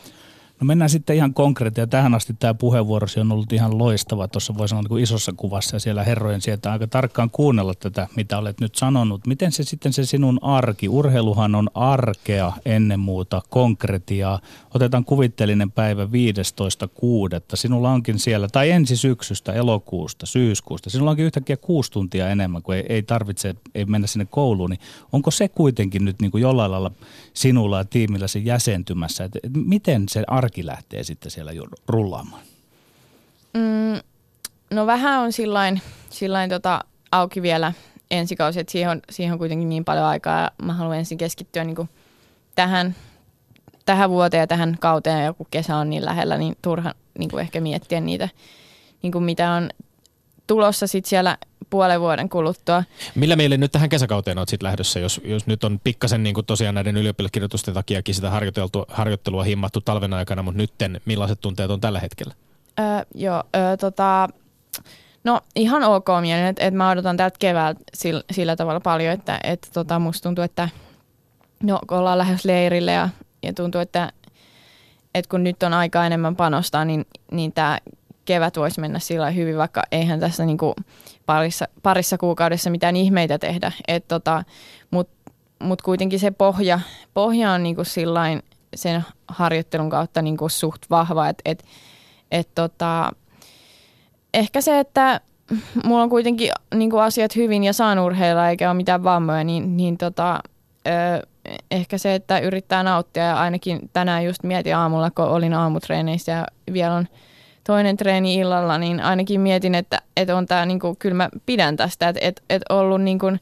[0.60, 1.88] No mennään sitten ihan konkreettia.
[1.88, 4.28] Tähän asti tämä puheenvuorosi on ollut ihan loistava.
[4.28, 8.08] Tuossa voi sanoa niin kuin isossa kuvassa ja siellä herrojen sieltä aika tarkkaan kuunnella tätä,
[8.16, 9.28] mitä olet nyt sanonut.
[9.28, 10.90] Miten se sitten se sinun arki?
[10.90, 14.40] Urheiluhan on arkea ennen muuta, konkretiaa.
[14.74, 16.10] Otetaan kuvittelinen päivä 15.6.
[17.54, 20.90] Sinulla onkin siellä, tai ensi syksystä, elokuusta, syyskuusta.
[20.90, 24.70] Sinulla onkin yhtäkkiä kuusi tuntia enemmän, kun ei, ei tarvitse ei mennä sinne kouluun.
[24.70, 24.80] Niin
[25.12, 26.92] onko se kuitenkin nyt niin kuin jollain lailla
[27.34, 29.24] sinulla ja tiimilläsi jäsentymässä?
[29.24, 31.52] Et miten se arki arki lähtee sitten siellä
[31.88, 32.42] rullaamaan?
[33.54, 34.00] Mm,
[34.72, 37.74] no vähän on sillain, sillain tota auki vielä
[38.12, 41.18] ensi kausi, että siihen on, siihen on kuitenkin niin paljon aikaa ja mä haluan ensin
[41.18, 41.90] keskittyä niin
[42.56, 42.96] tähän,
[43.86, 47.62] tähän vuoteen ja tähän kauteen ja kun kesä on niin lähellä, niin turha niin ehkä
[47.62, 48.30] miettiä niitä,
[49.02, 49.70] niin mitä on
[50.48, 51.38] tulossa sitten siellä
[51.70, 52.84] puolen vuoden kuluttua.
[53.16, 56.46] Millä meille nyt tähän kesäkauteen olet sitten lähdössä, jos, jos nyt on pikkasen niin kuin
[56.46, 58.32] tosiaan näiden ylioppilaskirjoitusten takiakin sitä
[58.88, 62.34] harjoittelua himmattu talven aikana, mutta nytten millaiset tunteet on tällä hetkellä?
[62.80, 62.86] Öö,
[63.16, 64.30] joo, öö, tota,
[65.24, 69.40] no ihan ok mielin, että et mä odotan tältä keväältä sillä, sillä tavalla paljon, että
[69.44, 70.70] et, tota, musta tuntuu, että
[71.64, 73.10] no, kun ollaan lähes leirille ja,
[73.44, 74.12] ja tuntuu, että
[75.16, 77.78] et kun nyt on aika enemmän panostaa, niin, niin tämä
[78.26, 80.76] kevät voisi mennä sillä hyvin, vaikka eihän tässä niinku
[81.26, 83.72] parissa, parissa kuukaudessa mitään ihmeitä tehdä.
[84.08, 84.44] tota,
[84.92, 86.80] Mutta mut kuitenkin se pohja,
[87.14, 88.44] pohja on niinku sillain
[88.76, 91.30] sen harjoittelun kautta niinku suht vahva.
[91.30, 91.64] Et, et,
[92.32, 93.12] et tota,
[94.34, 95.22] ehkä se, että
[95.86, 99.98] mulla on kuitenkin niinku asiat hyvin ja saan urheilla eikä ole mitään vammoja, niin, niin
[99.98, 100.40] tota,
[100.88, 101.28] ö,
[101.72, 106.46] ehkä se, että yrittää nauttia ja ainakin tänään just mietin aamulla, kun olin aamutreeneissä ja
[106.74, 107.08] vielä on–
[107.64, 111.78] toinen treeni illalla, niin ainakin mietin, että, että on tämä, niin kuin, kyllä mä pidän
[111.78, 113.40] tästä, että, että, että ollut niin kuin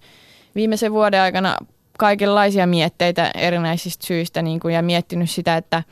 [0.56, 1.58] viimeisen vuoden aikana
[1.98, 5.84] kaikenlaisia mietteitä erinäisistä syistä niin kuin, ja miettinyt sitä, että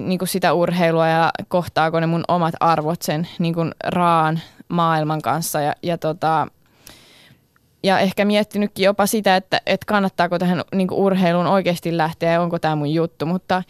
[0.00, 5.22] niin kuin sitä urheilua ja kohtaako ne mun omat arvot sen niin kuin raan maailman
[5.22, 6.46] kanssa ja, ja tota,
[7.82, 12.58] ja ehkä miettinytkin jopa sitä, että, että kannattaako tähän niin urheiluun oikeasti lähteä ja onko
[12.58, 13.62] tämä mun juttu, mutta,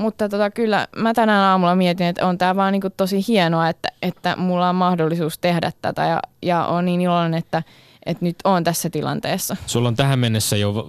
[0.00, 3.88] mutta tota, kyllä mä tänään aamulla mietin, että on tämä vaan niin tosi hienoa, että,
[4.02, 7.62] että mulla on mahdollisuus tehdä tätä ja, ja on niin iloinen, että,
[8.06, 9.56] että nyt on tässä tilanteessa.
[9.66, 10.88] Sulla on tähän mennessä jo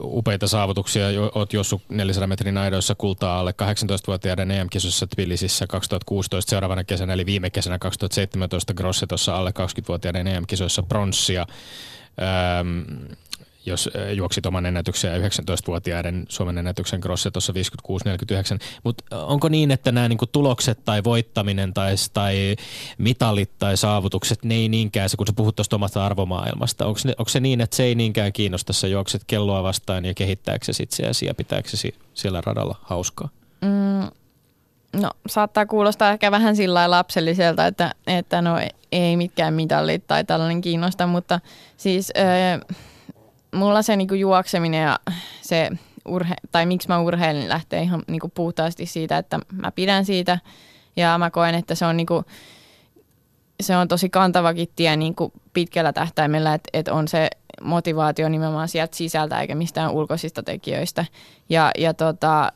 [0.00, 1.06] upeita saavutuksia.
[1.34, 7.50] Oot juossut 400 metrin aidoissa kultaa alle 18-vuotiaiden EM-kisossa Tbilisissä 2016 seuraavana kesänä, eli viime
[7.50, 11.46] kesänä 2017 Grossetossa alle 20-vuotiaiden EM-kisoissa pronssia.
[12.60, 12.84] Öm,
[13.66, 18.58] jos juoksit oman ennätyksen ja 19-vuotiaiden Suomen ennätyksen Grosse tuossa 56-49.
[18.84, 22.56] Mutta onko niin, että nämä niinku tulokset tai voittaminen tai, tai
[22.98, 27.40] mitalit tai saavutukset, ne ei niinkään, se kun sä puhut tuosta omasta arvomaailmasta, onko se
[27.40, 31.94] niin, että se ei niinkään kiinnosta, sä juokset kelloa vastaan ja kehittääksesi itseäsi ja pitääksesi
[32.14, 33.28] siellä radalla hauskaa?
[33.60, 34.08] Mm,
[35.00, 38.56] No saattaa kuulostaa ehkä vähän sillä lapselliselta, että, että no
[38.92, 41.40] ei mitkään mitallit tai tällainen kiinnosta, mutta
[41.76, 42.76] siis öö,
[43.54, 44.98] mulla se niinku juokseminen ja
[45.42, 45.70] se
[46.08, 50.38] urhe, tai miksi mä urheilin lähtee ihan niinku puhtaasti siitä, että mä pidän siitä
[50.96, 52.24] ja mä koen, että se on niinku,
[53.60, 57.30] se on tosi kantavakin tie niinku pitkällä tähtäimellä, että, että on se
[57.62, 61.04] motivaatio nimenomaan sieltä sisältä eikä mistään ulkoisista tekijöistä.
[61.48, 62.52] Ja, ja tota,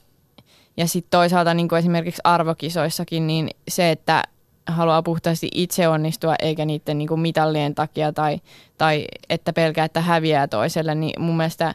[0.77, 4.25] ja sitten toisaalta niin kuin esimerkiksi arvokisoissakin, niin se, että
[4.71, 8.41] haluaa puhtaasti itse onnistua eikä niiden niin kuin mitallien takia tai,
[8.79, 11.75] tai että pelkää, että häviää toiselle, niin mun mielestä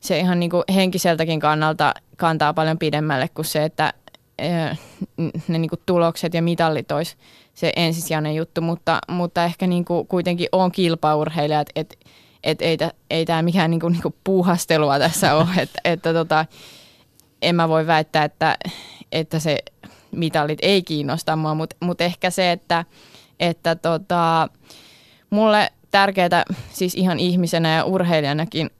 [0.00, 3.92] se ihan niin kuin henkiseltäkin kannalta kantaa paljon pidemmälle kuin se, että
[5.48, 7.16] ne niin kuin tulokset ja mitallit olisi
[7.54, 11.96] se ensisijainen juttu, mutta, mutta ehkä niin kuin kuitenkin on kilpaurheilija, että et,
[12.42, 12.78] et ei,
[13.10, 16.46] ei tämä mikään niin kuin, niin kuin puuhastelua tässä ole, että, että tota,
[17.42, 18.56] en mä voi väittää, että,
[19.12, 19.58] että se
[20.12, 22.84] mitallit ei kiinnosta mua, mutta mut ehkä se, että,
[23.40, 24.48] että tota,
[25.30, 28.70] mulle tärkeää siis ihan ihmisenä ja urheilijanakin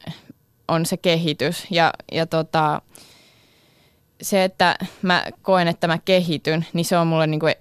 [0.69, 2.83] on se kehitys ja, ja tota,
[4.23, 7.55] se, että mä koen, että mä kehityn, niin se on mulle, niin kuin,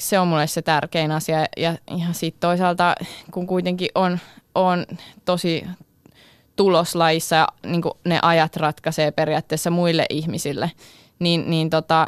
[0.00, 1.38] se, on mulle se tärkein asia.
[1.56, 2.94] Ja, ja sitten toisaalta,
[3.30, 4.18] kun kuitenkin on,
[4.54, 4.86] on
[5.24, 5.66] tosi
[6.56, 10.70] tuloslaissa ja niin ne ajat ratkaisee periaatteessa muille ihmisille,
[11.18, 12.06] niin, niin tota,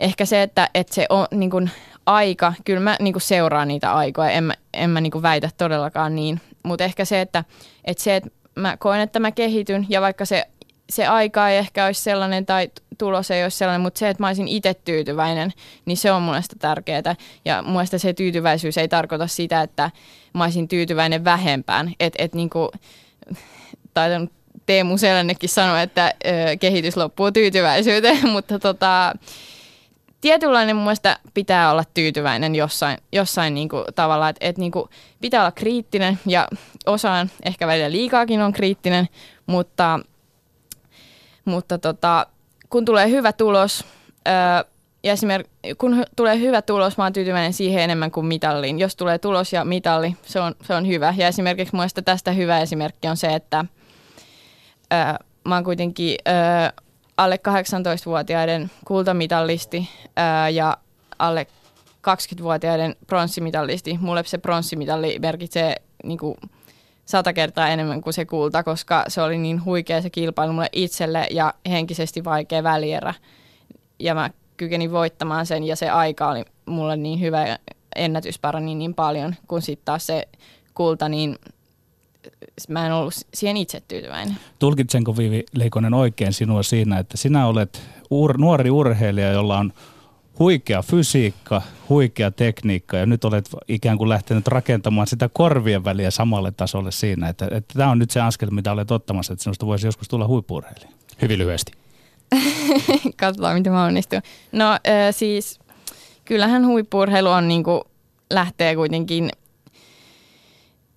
[0.00, 1.70] ehkä se, että, että se on niin kuin
[2.06, 5.50] aika, kyllä mä niin kuin seuraan niitä aikoja, en mä, en mä niin kuin väitä
[5.56, 7.44] todellakaan niin, mutta ehkä se, että,
[7.84, 10.44] että se, että mä koen, että mä kehityn ja vaikka se,
[10.90, 14.26] se aika ei ehkä olisi sellainen tai tulos ei olisi sellainen, mutta se, että mä
[14.26, 15.52] olisin itse tyytyväinen,
[15.86, 17.16] niin se on mun mielestä tärkeää.
[17.44, 19.90] Ja mun mielestä se tyytyväisyys ei tarkoita sitä, että
[20.34, 21.92] mä olisin tyytyväinen vähempään.
[22.00, 22.68] Että et niin kuin,
[23.94, 24.10] tai
[24.66, 29.14] Teemu Selännekin sanoi, että ö, kehitys loppuu tyytyväisyyteen, mutta tota,
[30.20, 34.88] tietynlainen mun mielestä pitää olla tyytyväinen jossain, jossain niinku tavalla, että et niinku
[35.20, 36.48] pitää olla kriittinen ja
[36.86, 39.08] osaan ehkä välillä liikaakin on kriittinen,
[39.46, 40.00] mutta,
[41.44, 42.26] mutta tota,
[42.70, 43.84] kun tulee hyvä tulos,
[44.28, 44.64] ö,
[45.02, 48.78] ja esimerkiksi kun tulee hyvä tulos, mä oon tyytyväinen siihen enemmän kuin mitalliin.
[48.78, 51.14] Jos tulee tulos ja mitalli, se on, se on hyvä.
[51.16, 53.64] Ja esimerkiksi mun tästä hyvä esimerkki on se, että–
[54.92, 56.82] ö, mä oon kuitenkin ö,
[57.20, 60.76] alle 18-vuotiaiden kultamitallisti ö, ja
[61.18, 61.46] alle
[62.08, 63.98] 20-vuotiaiden pronssimitallisti.
[64.00, 66.36] Mulle se pronssimitalli merkitsee niin kuin
[67.04, 71.26] sata kertaa enemmän kuin se kulta, koska se oli niin huikea se kilpailu mulle itselle
[71.30, 73.14] ja henkisesti vaikea välierä.
[73.98, 77.58] Ja mä kykenin voittamaan sen ja se aika oli mulle niin hyvä
[77.96, 80.28] ennätys parani niin paljon, kun sitten taas se
[80.74, 81.36] kulta, niin
[82.68, 84.36] mä en ollut siihen itse tyytyväinen.
[84.58, 89.72] Tulkitsenko Viivi Leikonen oikein sinua siinä, että sinä olet ur, nuori urheilija, jolla on
[90.38, 96.52] huikea fysiikka, huikea tekniikka ja nyt olet ikään kuin lähtenyt rakentamaan sitä korvien väliä samalle
[96.52, 99.86] tasolle siinä, että, että tämä on nyt se askel, mitä olet ottamassa, että sinusta voisi
[99.86, 100.90] joskus tulla huippurheilija.
[101.22, 101.72] Hyvin lyhyesti.
[103.20, 104.22] Katsotaan, miten mä onnistun.
[104.52, 104.78] No äh,
[105.10, 105.60] siis
[106.24, 107.80] kyllähän huippurheilu on niin kuin,
[108.30, 109.30] lähtee kuitenkin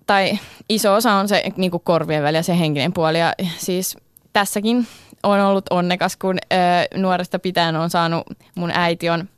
[0.05, 0.39] tai
[0.69, 3.19] iso osa on se niin kuin korvien väliä se henkinen puoli.
[3.19, 3.97] Ja siis
[4.33, 4.87] tässäkin
[5.23, 6.57] on ollut onnekas, kun ö,
[6.99, 8.23] nuoresta pitäen on saanut,
[8.55, 9.29] mun äiti on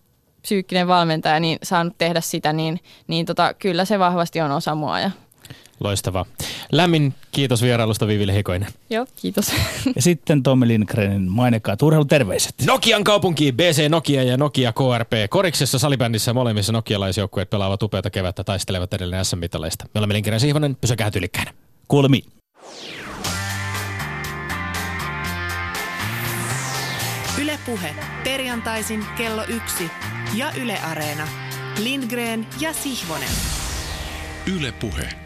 [0.42, 5.00] psyykkinen valmentaja, niin saanut tehdä sitä, niin, niin tota, kyllä se vahvasti on osa mua.
[5.00, 5.12] Ja
[5.80, 6.26] Loistavaa.
[6.72, 8.70] Lämmin kiitos vierailusta Vivi Lehikoinen.
[8.90, 9.52] Joo, kiitos.
[9.96, 12.56] Ja sitten Tommi Lindgrenin mainekkaat urheiluterveiset.
[12.66, 15.12] Nokian kaupunki, BC Nokia ja Nokia KRP.
[15.30, 19.86] Koriksessa salibändissä molemmissa nokialaisjoukkueet pelaavat upeata kevättä taistelevat edelleen SM-mitaleista.
[19.94, 21.54] Me olemme Lindgren Siivonen, pysykää tyylikkäänä.
[21.88, 22.24] Kuulemiin.
[27.42, 29.92] Ylepuhe perjantaisin kello yksi
[30.36, 31.28] ja Yle Areena.
[31.84, 33.30] Lindgren ja Sihvonen.
[34.56, 35.25] Yle Puhe.